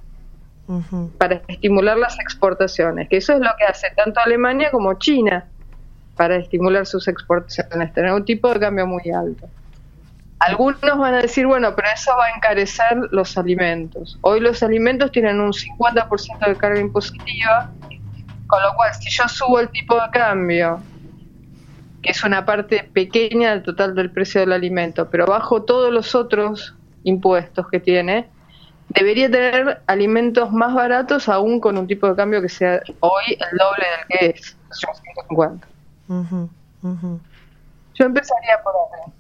para 1.18 1.42
estimular 1.48 1.98
las 1.98 2.20
exportaciones, 2.20 3.10
que 3.10 3.18
eso 3.18 3.34
es 3.34 3.40
lo 3.40 3.50
que 3.58 3.66
hace 3.66 3.88
tanto 3.96 4.20
Alemania 4.20 4.70
como 4.70 4.94
China 4.96 5.46
para 6.16 6.36
estimular 6.36 6.86
sus 6.86 7.08
exportaciones, 7.08 7.94
tener 7.94 8.12
un 8.12 8.26
tipo 8.26 8.54
de 8.54 8.60
cambio 8.60 8.86
muy 8.86 9.10
alto. 9.10 9.48
Algunos 10.40 10.80
van 10.82 11.16
a 11.16 11.22
decir, 11.22 11.46
bueno, 11.46 11.76
pero 11.76 11.90
eso 11.94 12.12
va 12.18 12.28
a 12.28 12.36
encarecer 12.36 12.98
los 13.12 13.38
alimentos. 13.38 14.18
Hoy 14.22 14.40
los 14.40 14.64
alimentos 14.64 15.12
tienen 15.12 15.42
un 15.42 15.52
50% 15.52 16.48
de 16.48 16.56
carga 16.56 16.80
impositiva, 16.80 17.70
con 18.48 18.64
lo 18.64 18.74
cual 18.76 18.94
si 18.94 19.10
yo 19.10 19.28
subo 19.28 19.60
el 19.60 19.70
tipo 19.70 19.96
de 19.96 20.10
cambio, 20.12 20.82
que 22.02 22.12
es 22.12 22.24
una 22.24 22.46
parte 22.46 22.90
pequeña 22.94 23.52
del 23.52 23.64
total 23.64 23.96
del 23.96 24.12
precio 24.12 24.40
del 24.40 24.54
alimento, 24.54 25.10
pero 25.10 25.26
bajo 25.26 25.64
todos 25.64 25.92
los 25.92 26.16
otros 26.16 26.74
impuestos 27.04 27.68
que 27.68 27.82
tiene, 27.82 28.30
debería 28.90 29.30
tener 29.30 29.82
alimentos 29.88 30.52
más 30.52 30.74
baratos 30.74 31.28
aún 31.28 31.60
con 31.60 31.78
un 31.78 31.86
tipo 31.86 32.08
de 32.08 32.16
cambio 32.16 32.42
que 32.42 32.50
sea 32.50 32.82
hoy 33.02 33.24
el 33.30 33.58
doble 33.58 33.86
del 33.98 34.08
que 34.08 34.26
es, 34.38 34.58
150. 34.72 35.68
Yo 37.94 38.06
empezaría 38.06 38.64
por 38.64 38.74
ahí. 38.74 39.14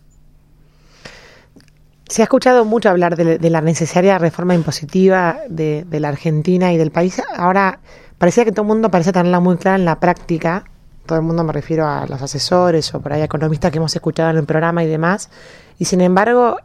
Se 2.09 2.23
ha 2.23 2.25
escuchado 2.25 2.65
mucho 2.65 2.89
hablar 2.89 3.15
de, 3.15 3.49
la 3.51 3.61
necesaria 3.61 4.17
reforma 4.17 4.55
impositiva 4.55 5.41
de, 5.47 5.85
la 5.91 6.09
Argentina 6.09 6.73
y 6.73 6.77
del 6.77 6.89
país. 6.89 7.21
Ahora, 7.37 7.81
parecía 8.17 8.45
que 8.45 8.51
todo 8.51 8.63
el 8.63 8.67
mundo 8.67 8.89
parece 8.89 9.13
tenerla 9.13 9.39
muy 9.39 9.57
clara 9.57 9.77
en 9.77 9.85
la 9.85 9.99
práctica. 9.99 10.63
Todo 11.05 11.19
el 11.19 11.23
mundo 11.23 11.43
me 11.43 11.53
refiero 11.53 11.87
a 11.87 12.07
los 12.07 12.19
asesores 12.19 12.91
o 12.95 12.99
por 12.99 13.13
ahí 13.13 13.21
economistas 13.21 13.71
que 13.71 13.77
hemos 13.77 13.95
escuchado 13.95 14.31
en 14.31 14.37
el 14.37 14.45
programa 14.45 14.83
y 14.83 14.87
demás. 14.87 15.29
Y 15.77 15.85
sin 15.85 16.01
embargo, 16.01 16.57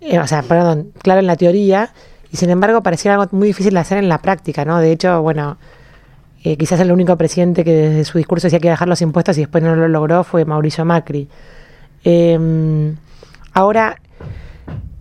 eh, 0.00 0.18
o 0.18 0.26
sea, 0.26 0.42
perdón, 0.42 0.92
claro 1.02 1.20
en 1.20 1.28
la 1.28 1.36
teoría, 1.36 1.92
y 2.32 2.36
sin 2.36 2.50
embargo 2.50 2.82
parecía 2.82 3.14
algo 3.14 3.28
muy 3.30 3.46
difícil 3.46 3.74
de 3.74 3.80
hacer 3.80 3.98
en 3.98 4.08
la 4.08 4.18
práctica, 4.18 4.64
¿no? 4.64 4.80
De 4.80 4.90
hecho, 4.90 5.22
bueno, 5.22 5.56
eh, 6.42 6.56
quizás 6.56 6.80
el 6.80 6.90
único 6.90 7.16
presidente 7.16 7.62
que 7.62 7.72
desde 7.72 8.04
su 8.04 8.18
discurso 8.18 8.48
decía 8.48 8.58
que 8.58 8.66
iba 8.66 8.72
a 8.72 8.74
bajar 8.74 8.88
los 8.88 9.02
impuestos 9.02 9.38
y 9.38 9.42
después 9.42 9.62
no 9.62 9.76
lo 9.76 9.86
logró 9.86 10.24
fue 10.24 10.44
Mauricio 10.44 10.84
Macri. 10.84 11.28
Em, 12.02 12.96
ahora, 13.52 13.96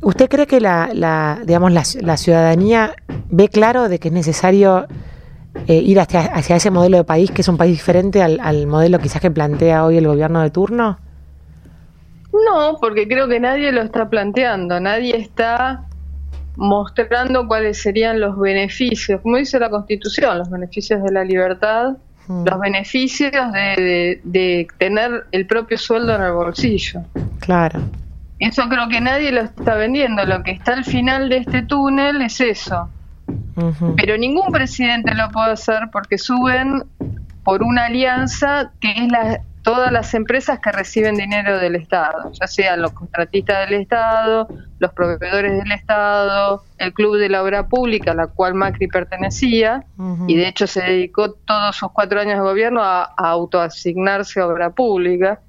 ¿Usted 0.02 0.30
cree 0.30 0.46
que 0.46 0.62
la, 0.62 1.40
digamos, 1.44 1.72
la, 1.72 2.18
ciudadanía 2.18 2.96
ve 3.30 3.50
claro 3.50 3.90
de 3.90 4.00
que 4.00 4.10
es 4.10 4.14
necesario 4.14 4.88
eh, 5.68 5.74
ir 5.74 6.00
hacia, 6.00 6.56
ese 6.56 6.70
modelo 6.70 6.98
de 6.98 7.04
país, 7.04 7.32
que 7.32 7.42
es 7.42 7.48
un 7.48 7.58
país 7.58 7.72
diferente 7.72 8.22
al, 8.22 8.68
modelo 8.68 9.00
quizás 9.00 9.22
que 9.22 9.32
plantea 9.32 9.86
hoy 9.86 9.98
el 9.98 10.08
gobierno 10.08 10.42
de 10.42 10.52
turno? 10.52 11.00
No, 12.32 12.78
porque 12.80 13.08
creo 13.08 13.28
que 13.28 13.40
nadie 13.40 13.72
lo 13.72 13.82
está 13.82 14.10
planteando, 14.10 14.80
nadie 14.80 15.18
está 15.18 15.86
mostrando 16.56 17.48
cuáles 17.48 17.82
serían 17.82 18.20
los 18.20 18.38
beneficios, 18.38 19.22
como 19.22 19.38
dice 19.38 19.60
la 19.60 19.70
Constitución, 19.70 20.38
los 20.38 20.50
beneficios 20.50 21.02
de 21.02 21.12
la 21.12 21.24
libertad, 21.24 21.98
mm. 22.28 22.46
los 22.48 22.60
beneficios 22.60 23.32
de, 23.32 24.22
de 24.24 24.68
tener 24.78 25.26
el 25.32 25.48
propio 25.48 25.78
sueldo 25.78 26.14
en 26.16 26.22
el 26.22 26.34
bolsillo. 26.34 27.02
Claro. 27.40 27.82
Eso 28.40 28.70
creo 28.70 28.88
que 28.88 29.02
nadie 29.02 29.32
lo 29.32 29.42
está 29.42 29.76
vendiendo. 29.76 30.26
Lo 30.26 30.44
que 30.44 30.52
está 30.52 30.74
al 30.74 30.86
final 30.86 31.30
de 31.30 31.38
este 31.38 31.64
túnel 31.64 32.22
es 32.22 32.40
eso. 32.40 32.90
Pero 33.96 34.18
ningún 34.18 34.52
presidente 34.52 35.16
lo 35.16 35.30
puede 35.32 35.54
hacer 35.54 35.90
porque 35.92 36.18
suben 36.18 36.84
por 37.44 37.64
una 37.64 37.86
alianza 37.86 38.72
que 38.80 38.92
es 38.92 39.12
la, 39.12 39.42
todas 39.68 39.92
las 39.92 40.14
empresas 40.14 40.60
que 40.60 40.72
reciben 40.72 41.16
dinero 41.16 41.58
del 41.60 41.76
Estado, 41.76 42.32
ya 42.32 42.48
sean 42.48 42.82
los 42.82 42.94
contratistas 42.94 43.70
del 43.70 43.82
Estado, 43.82 44.48
los 44.80 44.94
proveedores 44.94 45.58
del 45.58 45.72
Estado, 45.74 46.64
el 46.78 46.94
Club 46.94 47.18
de 47.18 47.28
la 47.28 47.44
Obra 47.44 47.68
Pública, 47.68 48.12
a 48.12 48.16
la 48.16 48.28
cual 48.28 48.54
Macri 48.54 48.88
pertenecía, 48.88 49.84
y 50.28 50.38
de 50.38 50.48
hecho 50.48 50.68
se 50.68 50.82
dedicó 50.82 51.34
todos 51.34 51.76
sus 51.76 51.92
cuatro 51.92 52.22
años 52.22 52.36
de 52.36 52.42
gobierno 52.42 52.82
a, 52.82 53.04
autoasignarse 53.18 54.42
obra 54.42 54.70
pública 54.70 55.42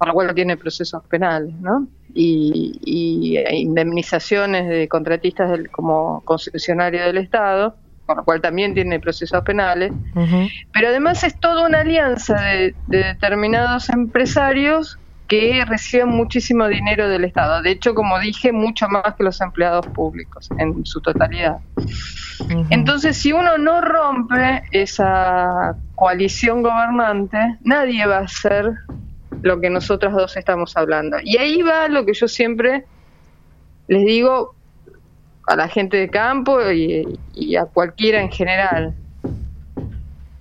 por 0.00 0.08
lo 0.08 0.14
cual 0.14 0.34
tiene 0.34 0.56
procesos 0.56 1.02
penales, 1.10 1.54
¿no? 1.60 1.86
Y, 2.14 3.38
indemnizaciones 3.50 4.66
de 4.66 4.88
contratistas 4.88 5.50
del, 5.50 5.70
como 5.70 6.22
concesionario 6.22 7.04
del 7.04 7.18
Estado, 7.18 7.76
por 8.06 8.16
lo 8.16 8.24
cual 8.24 8.40
también 8.40 8.72
tiene 8.72 8.98
procesos 8.98 9.42
penales. 9.42 9.92
Pero 10.72 10.88
además 10.88 11.22
es 11.22 11.38
toda 11.38 11.66
una 11.66 11.80
alianza 11.80 12.40
de, 12.40 12.74
determinados 12.86 13.90
empresarios 13.90 14.98
que 15.28 15.62
reciben 15.66 16.08
muchísimo 16.08 16.66
dinero 16.66 17.06
del 17.10 17.26
Estado. 17.26 17.60
De 17.60 17.72
hecho, 17.72 17.94
como 17.94 18.18
dije, 18.20 18.52
mucho 18.52 18.88
más 18.88 19.16
que 19.16 19.22
los 19.22 19.38
empleados 19.42 19.86
públicos 19.88 20.48
en 20.56 20.86
su 20.86 21.02
totalidad. 21.02 21.58
Entonces, 22.70 23.18
si 23.18 23.32
uno 23.32 23.58
no 23.58 23.82
rompe 23.82 24.62
esa 24.72 25.76
coalición 25.94 26.62
gobernante, 26.62 27.58
nadie 27.64 28.06
va 28.06 28.20
a 28.20 28.28
ser 28.28 28.78
lo 29.42 29.60
que 29.60 29.70
nosotras 29.70 30.12
dos 30.12 30.36
estamos 30.36 30.76
hablando. 30.76 31.18
Y 31.22 31.36
ahí 31.36 31.62
va 31.62 31.88
lo 31.88 32.04
que 32.04 32.14
yo 32.14 32.28
siempre 32.28 32.84
les 33.88 34.04
digo 34.04 34.54
a 35.46 35.56
la 35.56 35.68
gente 35.68 35.96
de 35.96 36.08
campo 36.08 36.60
y, 36.70 37.56
a 37.56 37.64
cualquiera 37.66 38.20
en 38.20 38.30
general. 38.30 38.94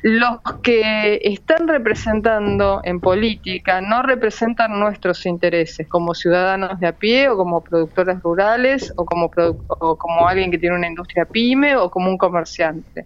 Los 0.02 0.40
que 0.62 1.20
están 1.24 1.68
representando 1.68 2.80
en 2.84 3.02
política 3.02 3.82
no 3.82 4.02
representan 4.02 4.80
nuestros 4.80 5.26
intereses 5.26 5.88
como 5.88 6.14
ciudadanos 6.14 6.80
de 6.80 6.88
a 6.88 6.94
pie 6.94 7.28
o 7.28 7.36
como 7.36 7.62
productores 7.62 8.22
rurales 8.22 8.94
o 8.96 9.04
como, 9.04 9.30
o 9.68 9.98
como 9.98 10.28
alguien 10.28 10.52
que 10.52 10.58
tiene 10.58 10.76
una 10.76 10.88
industria 10.88 11.26
pyme 11.26 11.76
o 11.76 11.90
como 11.90 12.10
un 12.10 12.18
comerciante. 12.18 13.06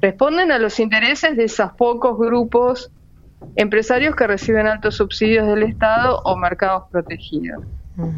Responden 0.00 0.52
a 0.52 0.58
los 0.58 0.78
intereses 0.80 1.36
de 1.36 1.44
esos 1.44 1.72
pocos 1.72 2.18
grupos 2.18 2.90
empresarios 3.56 4.16
que 4.16 4.26
reciben 4.26 4.66
altos 4.66 4.96
subsidios 4.96 5.46
del 5.46 5.62
Estado 5.62 6.20
o 6.24 6.36
mercados 6.36 6.84
protegidos. 6.90 7.64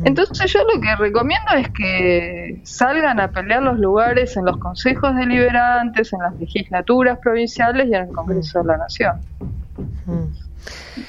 Entonces 0.04 0.52
yo 0.52 0.60
lo 0.72 0.80
que 0.80 0.94
recomiendo 0.94 1.52
es 1.56 1.68
que 1.70 2.60
salgan 2.62 3.18
a 3.18 3.28
pelear 3.28 3.60
los 3.62 3.78
lugares 3.78 4.37
en 4.37 4.44
los 4.44 4.56
consejos 4.58 5.16
deliberantes, 5.16 6.12
en 6.12 6.20
las 6.20 6.38
legislaturas 6.38 7.18
provinciales 7.18 7.88
y 7.88 7.94
en 7.94 8.08
el 8.08 8.14
Congreso 8.14 8.60
de 8.60 8.66
la 8.66 8.76
Nación. 8.76 9.20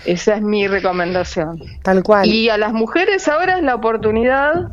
Esa 0.05 0.35
es 0.35 0.41
mi 0.41 0.67
recomendación. 0.67 1.61
Tal 1.83 2.01
cual. 2.01 2.27
Y 2.27 2.49
a 2.49 2.57
las 2.57 2.73
mujeres 2.73 3.27
ahora 3.27 3.57
es 3.57 3.63
la 3.63 3.75
oportunidad, 3.75 4.71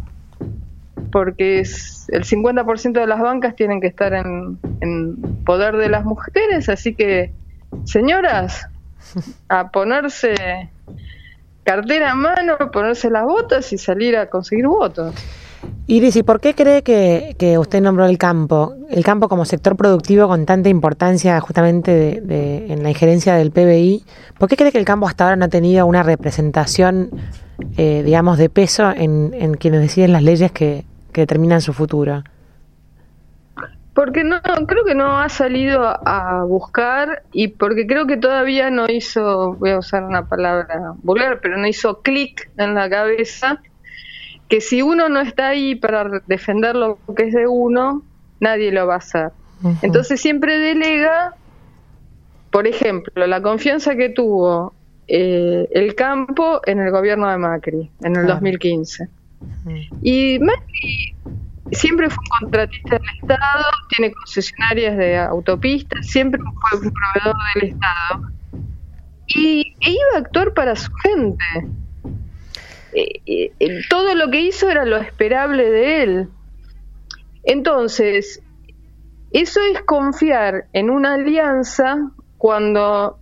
porque 1.11 1.61
es, 1.61 2.09
el 2.09 2.25
50% 2.25 2.93
de 2.93 3.07
las 3.07 3.21
bancas 3.21 3.55
tienen 3.57 3.81
que 3.83 3.89
estar 3.89 4.15
en, 4.15 4.59
en 4.81 5.17
poder 5.45 5.77
de 5.77 5.91
las 5.91 6.05
mujeres, 6.05 6.71
así 6.71 6.95
que, 6.95 7.35
señoras, 7.85 8.69
a 9.49 9.71
ponerse 9.71 10.71
cartera 11.65 12.13
a 12.13 12.15
mano, 12.15 12.57
ponerse 12.73 13.11
las 13.11 13.25
botas 13.25 13.73
y 13.73 13.79
salir 13.79 14.17
a 14.17 14.29
conseguir 14.29 14.67
votos. 14.67 15.15
Iris, 15.87 16.17
¿y 16.17 16.23
por 16.23 16.41
qué 16.41 16.55
cree 16.55 16.83
que, 16.83 17.59
usted 17.59 17.81
nombró 17.81 18.07
el 18.07 18.19
campo? 18.19 18.75
El 18.89 19.05
campo 19.05 19.29
como 19.29 19.45
sector 19.45 19.77
productivo 19.77 20.29
con 20.29 20.47
tanta 20.47 20.69
importancia 20.69 21.41
justamente 21.41 22.21
de, 22.21 22.73
en 22.73 22.83
la 22.83 22.91
injerencia 22.91 23.35
del 23.35 23.51
PBI. 23.51 24.05
¿Por 24.39 24.49
qué 24.49 24.57
cree 24.57 24.73
que 24.73 24.79
el 24.79 24.85
campo 24.85 25.07
hasta 25.07 25.25
ahora 25.25 25.37
no 25.37 25.45
ha 25.45 25.49
tenido 25.49 25.87
una 25.87 26.03
representación, 26.03 27.11
eh, 27.77 28.03
digamos, 28.05 28.39
de 28.39 28.49
peso 28.49 28.91
en, 28.91 29.35
en, 29.35 29.55
quienes 29.55 29.81
deciden 29.81 30.13
las 30.13 30.23
leyes 30.23 30.51
que, 30.53 30.85
que 31.13 31.23
determinan 31.23 31.61
su 31.61 31.73
futuro? 31.73 32.25
Porque 33.95 34.25
no, 34.25 34.41
creo 34.67 34.85
que 34.85 34.95
no 34.95 35.19
ha 35.19 35.29
salido 35.29 35.83
a 35.85 36.45
buscar 36.45 37.23
y 37.33 37.49
porque 37.49 37.87
creo 37.87 38.07
que 38.07 38.17
todavía 38.17 38.71
no 38.71 38.87
hizo, 38.89 39.55
voy 39.55 39.71
a 39.71 39.79
usar 39.79 40.05
una 40.05 40.27
palabra 40.27 40.95
vulgar, 41.03 41.41
pero 41.43 41.59
no 41.59 41.67
hizo 41.67 42.01
clic 42.01 42.51
en 42.57 42.75
la 42.75 42.89
cabeza 42.89 43.61
que 44.49 44.61
si 44.61 44.83
uno 44.83 45.09
no 45.09 45.21
está 45.21 45.49
ahí 45.49 45.75
para 45.75 46.23
defender 46.27 46.77
lo 46.77 46.99
que 47.17 47.29
es 47.29 47.35
de 47.35 47.47
uno, 47.47 48.03
nadie 48.39 48.71
lo 48.71 48.87
va 48.87 48.95
a 48.95 48.99
hacer. 48.99 49.31
Entonces 49.81 50.21
siempre 50.21 50.59
delega, 50.59 51.35
por 52.51 52.67
ejemplo, 52.67 53.27
la 53.27 53.41
confianza 53.41 53.97
que 53.97 54.11
tuvo 54.11 54.75
eh, 55.09 55.69
el 55.71 55.95
campo 55.95 56.61
en 56.67 56.81
el 56.81 56.91
gobierno 56.91 57.31
de 57.31 57.39
Macri 57.39 57.91
en 58.03 58.17
el 58.17 58.27
2015. 58.27 59.09
Y 60.03 60.39
Macri 60.41 61.15
siempre 61.71 62.11
fue 62.11 62.19
un 62.19 62.41
contratista 62.41 62.99
del 62.99 63.09
Estado, 63.23 63.65
tiene 63.89 64.13
concesionarias 64.13 64.97
de 64.97 65.19
autopistas, 65.19 66.07
siempre 66.07 66.41
fue 66.41 66.81
un 66.81 66.93
proveedor 66.93 67.37
del 67.55 67.71
Estado. 67.71 68.33
Y 69.29 69.77
e 69.81 69.91
iba 69.91 70.17
a 70.17 70.19
actuar 70.19 70.53
para 70.53 70.77
su 70.77 70.93
gente. 70.95 71.45
eh, 72.95 73.53
eh, 73.59 73.83
todo 73.89 74.15
lo 74.15 74.31
que 74.31 74.43
hizo 74.43 74.69
era 74.69 74.85
lo 74.85 74.99
esperable 74.99 75.71
de 75.71 76.03
él. 76.03 76.29
Entonces, 77.45 78.43
eso 79.33 79.61
es 79.63 79.81
confiar 79.83 80.67
en 80.75 80.91
una 80.91 81.15
alianza 81.15 82.11
cuando 82.37 83.19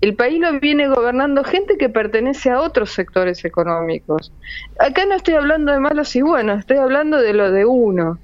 el 0.00 0.14
país 0.14 0.40
lo 0.40 0.60
viene 0.60 0.88
gobernando 0.88 1.42
gente 1.42 1.76
que 1.76 1.88
pertenece 1.88 2.50
a 2.50 2.60
otros 2.60 2.90
sectores 2.92 3.44
económicos. 3.44 4.32
Acá 4.78 5.04
no 5.06 5.14
estoy 5.14 5.34
hablando 5.34 5.72
de 5.72 5.80
malos 5.80 6.14
y 6.14 6.22
buenos, 6.22 6.60
estoy 6.60 6.76
hablando 6.76 7.20
de 7.20 7.32
lo 7.32 7.50
de 7.50 7.64
uno. 7.64 8.18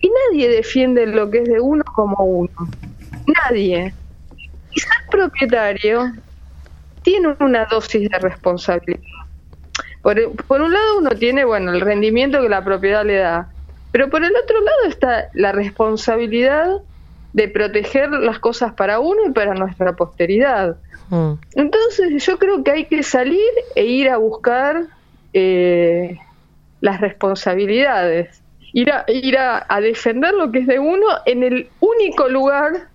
Y 0.00 0.10
nadie 0.10 0.48
defiende 0.48 1.06
lo 1.06 1.30
que 1.30 1.38
es 1.38 1.48
de 1.48 1.60
uno 1.60 1.84
como 1.84 2.24
uno. 2.24 2.68
Nadie. 3.44 3.94
Y 4.72 4.80
ser 4.80 4.90
propietario 5.08 6.12
tiene 7.02 7.36
una 7.38 7.64
dosis 7.66 8.10
de 8.10 8.18
responsabilidad. 8.18 9.00
Por, 10.02 10.32
por 10.46 10.60
un 10.60 10.72
lado 10.72 10.98
uno 10.98 11.10
tiene, 11.10 11.44
bueno, 11.44 11.72
el 11.72 11.80
rendimiento 11.80 12.42
que 12.42 12.48
la 12.48 12.64
propiedad 12.64 13.04
le 13.04 13.18
da, 13.18 13.48
pero 13.92 14.10
por 14.10 14.24
el 14.24 14.34
otro 14.34 14.60
lado 14.60 14.84
está 14.88 15.28
la 15.32 15.52
responsabilidad 15.52 16.82
de 17.34 17.48
proteger 17.48 18.10
las 18.10 18.38
cosas 18.38 18.72
para 18.72 19.00
uno 19.00 19.26
y 19.26 19.32
para 19.32 19.54
nuestra 19.54 19.94
posteridad. 19.94 20.76
Mm. 21.10 21.32
Entonces 21.56 22.24
yo 22.24 22.38
creo 22.38 22.62
que 22.62 22.70
hay 22.70 22.84
que 22.86 23.02
salir 23.02 23.50
e 23.74 23.84
ir 23.84 24.08
a 24.08 24.16
buscar 24.16 24.86
eh, 25.32 26.16
las 26.80 27.00
responsabilidades, 27.00 28.40
ir, 28.72 28.92
a, 28.92 29.04
ir 29.08 29.36
a, 29.36 29.80
defender 29.80 30.32
lo 30.32 30.52
que 30.52 30.60
es 30.60 30.66
de 30.68 30.78
uno 30.78 31.06
en 31.26 31.42
el 31.42 31.68
único 31.80 32.28
lugar, 32.28 32.88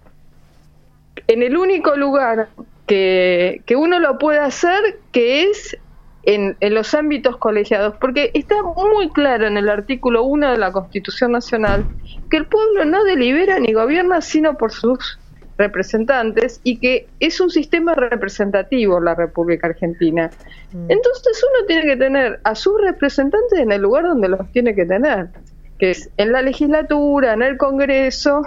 en 1.28 1.43
el 1.43 1.58
único 1.58 1.97
lugar 1.97 2.47
que, 2.88 3.62
que 3.65 3.75
uno 3.75 3.99
lo 3.99 4.17
puede 4.17 4.39
hacer, 4.39 4.99
que 5.12 5.43
es 5.43 5.78
en, 6.23 6.58
los 6.62 6.93
ámbitos 6.93 7.38
colegiados, 7.38 7.95
porque 7.99 8.32
está 8.34 8.55
muy 8.63 9.10
claro 9.10 9.47
en 9.47 9.58
el 9.58 9.69
artículo 9.69 10.23
1 10.23 10.51
de 10.51 10.58
la 10.58 10.71
Constitución 10.71 11.32
Nacional 11.32 11.86
que 12.29 12.38
el 12.38 12.45
pueblo 12.45 12.86
no 12.86 13.03
delibera 13.03 13.60
ni 13.60 13.73
gobierna 13.73 14.21
sino 14.21 14.58
por 14.58 14.71
sus 14.71 15.19
representantes 15.58 16.62
y 16.63 16.77
que 16.77 17.08
es 17.19 17.41
un 17.41 17.49
sistema 17.49 17.93
representativo 17.93 18.99
la 18.99 19.15
República 19.15 19.67
Argentina. 19.67 20.29
Mm. 20.71 20.89
Entonces 20.89 21.43
uno 21.43 21.65
tiene 21.67 21.84
que 21.84 21.97
tener 21.97 22.39
a 22.43 22.55
sus 22.55 22.79
representantes 22.82 23.60
en 23.60 23.71
el 23.71 23.82
lugar 23.82 24.03
donde 24.03 24.29
los 24.29 24.49
tiene 24.51 24.73
que 24.73 24.86
tener, 24.86 25.29
que 25.77 25.91
es 25.91 26.10
en 26.17 26.32
la 26.32 26.41
legislatura, 26.41 27.34
en 27.34 27.41
el 27.41 27.58
Congreso 27.58 28.41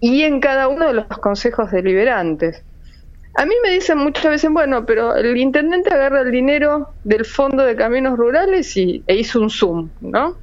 y 0.00 0.22
en 0.22 0.40
cada 0.40 0.68
uno 0.68 0.88
de 0.88 0.94
los 0.94 1.06
consejos 1.06 1.70
deliberantes. 1.70 2.64
A 3.34 3.46
mí 3.46 3.54
me 3.62 3.70
dicen 3.70 3.98
muchas 3.98 4.24
veces, 4.24 4.50
bueno, 4.50 4.84
pero 4.84 5.14
el 5.14 5.36
intendente 5.36 5.92
agarra 5.92 6.22
el 6.22 6.30
dinero 6.30 6.92
del 7.04 7.24
Fondo 7.24 7.64
de 7.64 7.76
Caminos 7.76 8.18
Rurales 8.18 8.76
y, 8.76 9.04
e 9.06 9.16
hizo 9.16 9.40
un 9.40 9.50
Zoom, 9.50 9.88
¿no? 10.00 10.36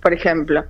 Por 0.00 0.12
ejemplo. 0.12 0.64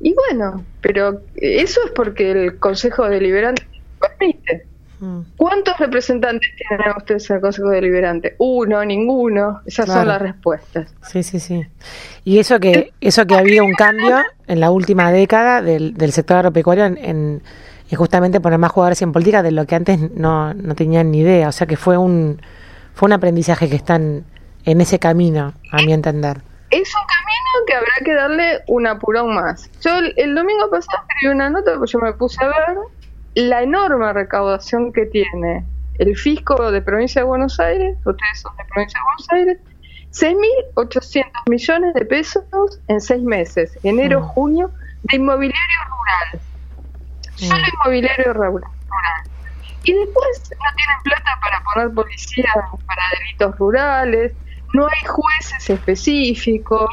Y 0.00 0.14
bueno, 0.14 0.64
pero 0.80 1.22
eso 1.36 1.80
es 1.84 1.90
porque 1.92 2.30
el 2.32 2.58
Consejo 2.58 3.08
Deliberante 3.08 3.66
permite. 4.00 4.66
Mm. 4.98 5.20
¿Cuántos 5.36 5.78
representantes 5.78 6.50
tienen 6.56 6.96
ustedes 6.96 7.30
en 7.30 7.36
el 7.36 7.42
Consejo 7.42 7.68
Deliberante? 7.68 8.34
Uno, 8.38 8.84
ninguno. 8.84 9.60
Esas 9.64 9.86
son 9.86 10.08
las 10.08 10.20
respuestas. 10.20 10.92
Sí, 11.02 11.22
sí, 11.22 11.38
sí. 11.38 11.66
Y 12.24 12.38
eso 12.38 12.58
que, 12.58 12.92
eso 13.00 13.26
que 13.26 13.34
ha 13.36 13.38
habido 13.38 13.64
un 13.64 13.74
cambio 13.74 14.18
en 14.48 14.60
la 14.60 14.70
última 14.70 15.12
década 15.12 15.62
del, 15.62 15.94
del 15.94 16.12
sector 16.12 16.38
agropecuario 16.38 16.84
en 16.84 17.42
y 17.88 17.94
justamente 17.94 18.40
poner 18.40 18.58
más 18.58 18.72
jugadores 18.72 19.00
en 19.02 19.12
política 19.12 19.42
de 19.42 19.52
lo 19.52 19.66
que 19.66 19.74
antes 19.74 20.10
no, 20.12 20.54
no 20.54 20.74
tenían 20.74 21.10
ni 21.10 21.20
idea. 21.20 21.48
O 21.48 21.52
sea 21.52 21.66
que 21.66 21.76
fue 21.76 21.96
un, 21.96 22.40
fue 22.94 23.06
un 23.06 23.12
aprendizaje 23.12 23.68
que 23.68 23.76
están 23.76 24.24
en 24.64 24.80
ese 24.80 24.98
camino, 24.98 25.54
a 25.70 25.76
mi 25.82 25.92
entender. 25.92 26.40
Es 26.70 26.92
un 26.94 27.06
camino 27.06 27.66
que 27.66 27.74
habrá 27.74 27.92
que 28.04 28.12
darle 28.12 28.62
un 28.66 28.86
apurón 28.88 29.34
más. 29.34 29.70
Yo 29.80 29.98
el, 30.16 30.34
domingo 30.34 30.68
pasado 30.68 30.98
escribí 31.08 31.32
una 31.32 31.48
nota 31.48 31.74
porque 31.78 31.92
yo 31.92 32.00
me 32.00 32.12
puse 32.14 32.44
a 32.44 32.48
ver 32.48 32.78
la 33.34 33.62
enorme 33.62 34.12
recaudación 34.12 34.92
que 34.92 35.06
tiene 35.06 35.64
el 35.98 36.16
fisco 36.16 36.72
de 36.72 36.82
provincia 36.82 37.22
de 37.22 37.26
Buenos 37.26 37.60
Aires, 37.60 37.96
ustedes 37.98 38.40
son 38.40 38.56
de 38.56 38.64
provincia 38.64 38.98
de 38.98 39.04
Buenos 39.04 39.32
Aires, 39.32 39.58
6.800 40.74 41.48
millones 41.48 41.94
de 41.94 42.04
pesos 42.04 42.44
en 42.88 43.00
seis 43.00 43.22
meses, 43.22 43.78
enero, 43.82 44.20
mm. 44.20 44.24
junio, 44.24 44.70
de 45.04 45.16
inmobiliario 45.16 45.78
rural 45.88 46.40
solo 47.36 47.60
mm. 47.60 47.74
inmobiliario 47.74 48.32
rural. 48.32 48.70
Y 49.84 49.92
después 49.92 50.50
no 50.50 50.76
tienen 50.76 51.02
plata 51.04 51.38
para 51.40 51.60
poner 51.62 51.94
policía 51.94 52.52
para 52.86 53.02
delitos 53.18 53.56
rurales, 53.56 54.32
no 54.74 54.86
hay 54.86 55.04
jueces 55.06 55.70
específicos, 55.70 56.90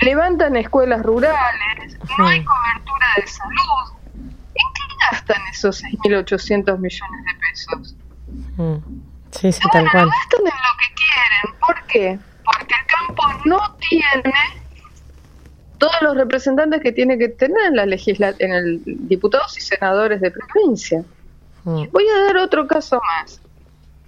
levantan 0.00 0.56
escuelas 0.56 1.02
rurales, 1.02 1.98
no 2.18 2.26
hay 2.26 2.44
cobertura 2.44 3.06
de 3.16 3.26
salud. 3.26 3.98
¿En 4.14 4.66
qué 4.74 4.82
gastan 5.10 5.42
esos 5.50 5.82
6.800 5.82 6.78
millones 6.78 7.24
de 7.24 7.34
pesos? 7.40 7.96
Mm. 8.56 8.76
Sí, 9.32 9.50
sí, 9.50 9.60
tal 9.72 9.90
cual. 9.90 10.08
gastan 10.08 10.40
en 10.40 10.44
lo 10.44 10.72
que 10.78 10.94
quieren. 10.94 11.60
¿Por 11.60 11.86
qué? 11.86 12.18
Porque 12.44 12.74
el 12.74 12.86
campo 12.86 13.22
no 13.44 13.76
tiene 13.76 14.61
todos 15.82 16.00
los 16.00 16.16
representantes 16.16 16.80
que 16.80 16.92
tiene 16.92 17.18
que 17.18 17.28
tener 17.28 17.66
en 17.66 17.74
la 17.74 17.86
legisla 17.86 18.32
en 18.38 18.52
el 18.52 18.80
diputados 18.84 19.58
y 19.58 19.60
senadores 19.62 20.20
de 20.20 20.30
provincia. 20.30 21.02
Mm. 21.64 21.86
Voy 21.90 22.04
a 22.08 22.26
dar 22.26 22.36
otro 22.36 22.68
caso 22.68 23.00
más. 23.04 23.40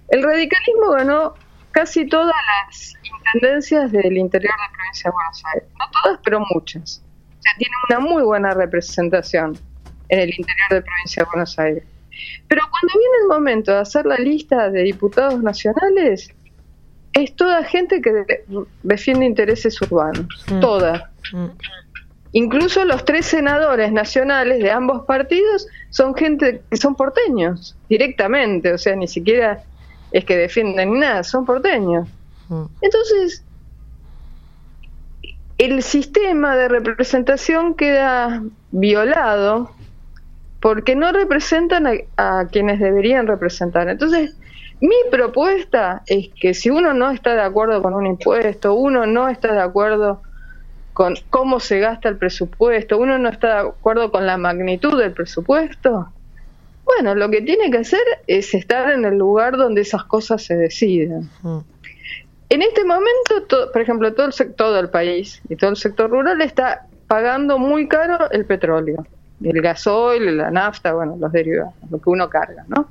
El 0.07 0.23
radicalismo 0.23 0.91
ganó 0.91 1.33
casi 1.71 2.07
todas 2.07 2.33
las 2.47 2.93
intendencias 3.03 3.91
del 3.91 4.15
interior 4.15 4.53
de 4.53 4.63
la 4.63 4.71
provincia 4.73 5.09
de 5.09 5.13
Buenos 5.15 5.43
Aires. 5.53 5.69
No 5.77 5.85
todas, 6.01 6.19
pero 6.23 6.45
muchas. 6.49 7.03
O 7.37 7.41
sea, 7.41 7.51
tiene 7.57 7.73
una 7.89 7.99
muy 7.99 8.23
buena 8.23 8.51
representación 8.51 9.59
en 10.07 10.19
el 10.19 10.29
interior 10.29 10.69
de 10.69 10.75
la 10.77 10.81
provincia 10.81 11.23
de 11.23 11.29
Buenos 11.29 11.59
Aires. 11.59 11.83
Pero 12.47 12.61
cuando 12.71 12.99
viene 12.99 13.15
el 13.23 13.27
momento 13.27 13.73
de 13.73 13.79
hacer 13.79 14.05
la 14.05 14.15
lista 14.15 14.69
de 14.69 14.81
diputados 14.83 15.43
nacionales, 15.43 16.33
es 17.15 17.35
toda 17.35 17.63
gente 17.63 18.01
que 18.01 18.43
defiende 18.83 19.25
intereses 19.25 19.81
urbanos. 19.81 20.27
Mm. 20.51 20.59
Toda. 20.59 21.11
Mm. 21.33 21.45
Incluso 22.33 22.83
los 22.83 23.05
tres 23.05 23.25
senadores 23.25 23.93
nacionales 23.93 24.59
de 24.59 24.69
ambos 24.69 25.05
partidos 25.05 25.67
son 25.89 26.13
gente 26.13 26.61
que 26.69 26.77
son 26.77 26.95
porteños, 26.95 27.77
directamente, 27.87 28.73
o 28.73 28.77
sea, 28.77 28.95
ni 28.95 29.07
siquiera 29.07 29.63
es 30.11 30.25
que 30.25 30.35
defienden 30.35 30.99
nada, 30.99 31.23
son 31.23 31.45
porteños. 31.45 32.09
Mm. 32.49 32.65
Entonces, 32.81 33.43
el 35.57 35.81
sistema 35.81 36.57
de 36.57 36.67
representación 36.67 37.75
queda 37.75 38.43
violado 38.71 39.71
porque 40.59 40.95
no 40.95 41.13
representan 41.13 41.87
a, 42.17 42.47
quienes 42.47 42.79
deberían 42.79 43.27
representar. 43.27 43.87
Entonces, 43.87 44.35
mi 44.81 44.95
propuesta 45.09 46.03
es 46.07 46.29
que 46.39 46.53
si 46.53 46.69
uno 46.69 46.93
no 46.93 47.11
está 47.11 47.35
de 47.35 47.41
acuerdo 47.41 47.81
con 47.81 47.93
un 47.93 48.05
impuesto, 48.07 48.73
uno 48.73 49.05
no 49.05 49.29
está 49.29 49.53
de 49.53 49.61
acuerdo 49.61 50.21
con 50.93 51.15
cómo 51.29 51.59
se 51.59 51.79
gasta 51.79 52.09
el 52.09 52.17
presupuesto, 52.17 52.97
uno 52.97 53.17
no 53.17 53.29
está 53.29 53.63
de 53.63 53.69
acuerdo 53.69 54.11
con 54.11 54.25
la 54.25 54.37
magnitud 54.37 54.97
del 54.99 55.11
presupuesto, 55.11 56.09
bueno, 56.85 57.15
lo 57.15 57.29
que 57.29 57.41
tiene 57.41 57.71
que 57.71 57.79
hacer 57.79 58.03
es 58.27 58.53
estar 58.53 58.91
en 58.91 59.05
el 59.05 59.17
lugar 59.17 59.57
donde 59.57 59.81
esas 59.81 60.03
cosas 60.03 60.43
se 60.43 60.55
deciden. 60.55 61.29
Mm. 61.41 61.57
En 62.49 62.61
este 62.61 62.85
momento, 62.85 63.71
por 63.73 63.81
ejemplo, 63.81 64.13
todo 64.13 64.27
el 64.27 64.33
sector 64.33 64.75
del 64.75 64.89
país 64.89 65.41
y 65.49 65.55
todo 65.55 65.71
el 65.71 65.77
sector 65.77 66.11
rural 66.11 66.41
está 66.41 66.85
pagando 67.07 67.57
muy 67.57 67.87
caro 67.87 68.29
el 68.29 68.45
petróleo, 68.45 69.05
el 69.43 69.61
gasoil, 69.61 70.37
la 70.37 70.51
nafta, 70.51 70.93
bueno, 70.93 71.17
los 71.19 71.31
derivados, 71.31 71.73
lo 71.89 71.99
que 71.99 72.09
uno 72.09 72.29
carga, 72.29 72.63
¿no? 72.67 72.87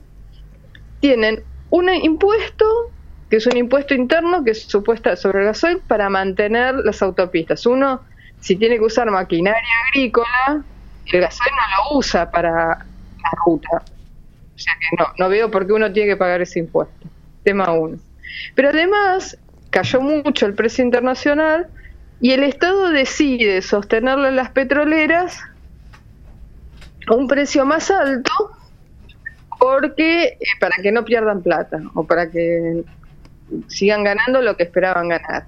Tienen 0.98 1.44
un 1.74 1.92
impuesto 1.92 2.64
que 3.28 3.38
es 3.38 3.46
un 3.48 3.56
impuesto 3.56 3.94
interno 3.94 4.44
que 4.44 4.52
es 4.52 4.62
supuesta 4.62 5.16
sobre 5.16 5.40
el 5.40 5.46
gasoil 5.46 5.78
para 5.78 6.08
mantener 6.08 6.76
las 6.76 7.02
autopistas. 7.02 7.66
Uno, 7.66 8.02
si 8.38 8.54
tiene 8.54 8.76
que 8.76 8.84
usar 8.84 9.10
maquinaria 9.10 9.60
agrícola, 9.88 10.62
el 11.06 11.20
gasoil 11.20 11.50
no 11.50 11.92
lo 11.92 11.98
usa 11.98 12.30
para 12.30 12.52
la 12.52 13.30
ruta. 13.44 13.82
O 14.54 14.58
sea 14.58 14.72
que 14.78 14.96
no, 14.96 15.06
no 15.18 15.28
veo 15.28 15.50
por 15.50 15.66
qué 15.66 15.72
uno 15.72 15.92
tiene 15.92 16.10
que 16.10 16.16
pagar 16.16 16.42
ese 16.42 16.60
impuesto. 16.60 17.08
Tema 17.42 17.72
uno. 17.72 17.98
Pero 18.54 18.68
además, 18.68 19.36
cayó 19.70 20.00
mucho 20.00 20.46
el 20.46 20.54
precio 20.54 20.84
internacional 20.84 21.66
y 22.20 22.30
el 22.30 22.44
Estado 22.44 22.90
decide 22.90 23.62
sostenerlo 23.62 24.28
en 24.28 24.36
las 24.36 24.50
petroleras 24.50 25.40
a 27.08 27.14
un 27.14 27.26
precio 27.26 27.66
más 27.66 27.90
alto 27.90 28.53
porque 29.64 30.24
eh, 30.26 30.38
para 30.60 30.76
que 30.76 30.92
no 30.92 31.06
pierdan 31.06 31.42
plata 31.42 31.78
o 31.94 32.04
para 32.04 32.30
que 32.30 32.84
sigan 33.66 34.04
ganando 34.04 34.42
lo 34.42 34.58
que 34.58 34.64
esperaban 34.64 35.08
ganar. 35.08 35.46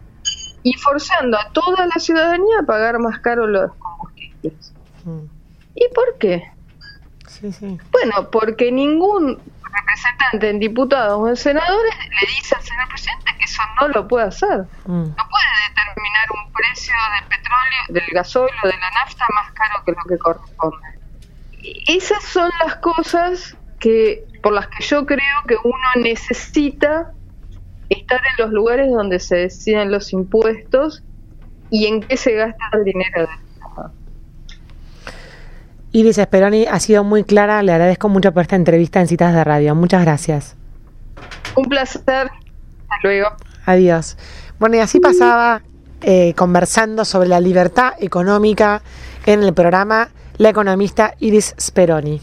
Y 0.63 0.73
forzando 0.79 1.39
a 1.39 1.53
toda 1.53 1.87
la 1.87 2.01
ciudadanía 2.01 2.61
a 2.61 2.63
pagar 2.63 2.99
más 2.99 3.21
caro 3.21 3.47
los 3.47 3.75
combustibles. 3.75 4.73
Mm. 5.05 5.27
¿Y 5.75 5.89
por 5.95 6.17
qué? 6.19 6.51
Bueno, 7.93 8.31
porque 8.33 8.73
ningún 8.73 9.39
representante 9.63 10.49
en 10.49 10.61
diputados 10.61 11.21
o 11.21 11.29
en 11.29 11.37
senadores 11.37 11.95
le 12.19 12.27
dice 12.27 12.55
al 12.55 12.63
señor 12.63 12.89
presidente 12.89 13.33
que 13.39 13.45
eso 13.45 13.63
no 13.79 13.89
lo 13.89 14.09
puede 14.09 14.29
hacer. 14.29 14.65
Mm. 14.87 15.09
No 15.13 15.25
puede 15.29 15.53
determinar 15.69 16.27
un 16.33 16.53
precio 16.55 16.95
del 17.21 17.29
petróleo, 17.29 17.83
del 17.91 18.15
gasoil 18.15 18.55
o 18.65 18.67
de 18.67 18.79
la 18.79 18.91
nafta 18.93 19.27
más 19.35 19.53
caro 19.53 19.85
que 19.85 19.93
lo 19.93 20.03
que 20.09 20.19
corresponde. 20.19 20.89
esas 21.87 22.25
son 22.25 22.51
las 22.65 22.77
cosas 22.77 23.57
que 23.87 24.25
por 24.43 24.53
las 24.53 24.67
que 24.67 24.83
yo 24.83 25.07
creo 25.07 25.21
que 25.47 25.55
uno 25.63 26.03
necesita 26.03 27.13
estar 27.89 28.21
en 28.21 28.45
los 28.45 28.53
lugares 28.53 28.91
donde 28.91 29.21
se 29.21 29.37
deciden 29.37 29.93
los 29.93 30.13
impuestos 30.13 31.05
y 31.71 31.87
en 31.87 32.01
qué 32.01 32.17
se 32.17 32.33
gasta 32.33 32.65
el 32.73 32.83
dinero 32.83 33.29
Estado. 33.55 33.93
Iris 35.93 36.17
Speroni 36.17 36.67
ha 36.67 36.81
sido 36.81 37.05
muy 37.05 37.23
clara, 37.23 37.63
le 37.63 37.71
agradezco 37.71 38.09
mucho 38.09 38.33
por 38.33 38.43
esta 38.43 38.57
entrevista 38.57 39.01
en 39.01 39.07
Citas 39.07 39.33
de 39.33 39.45
Radio. 39.45 39.77
Muchas 39.77 40.03
gracias. 40.03 40.57
Un 41.55 41.67
placer. 41.67 42.03
Hasta 42.03 42.97
luego. 43.05 43.29
Adiós. 43.67 44.17
Bueno, 44.59 44.75
y 44.75 44.81
así 44.81 44.99
pasaba 44.99 45.63
eh, 46.01 46.35
conversando 46.35 47.05
sobre 47.05 47.29
la 47.29 47.39
libertad 47.39 47.93
económica 48.01 48.83
en 49.27 49.45
el 49.45 49.55
programa 49.55 50.09
la 50.39 50.49
economista 50.49 51.15
Iris 51.21 51.55
Speroni. 51.61 52.21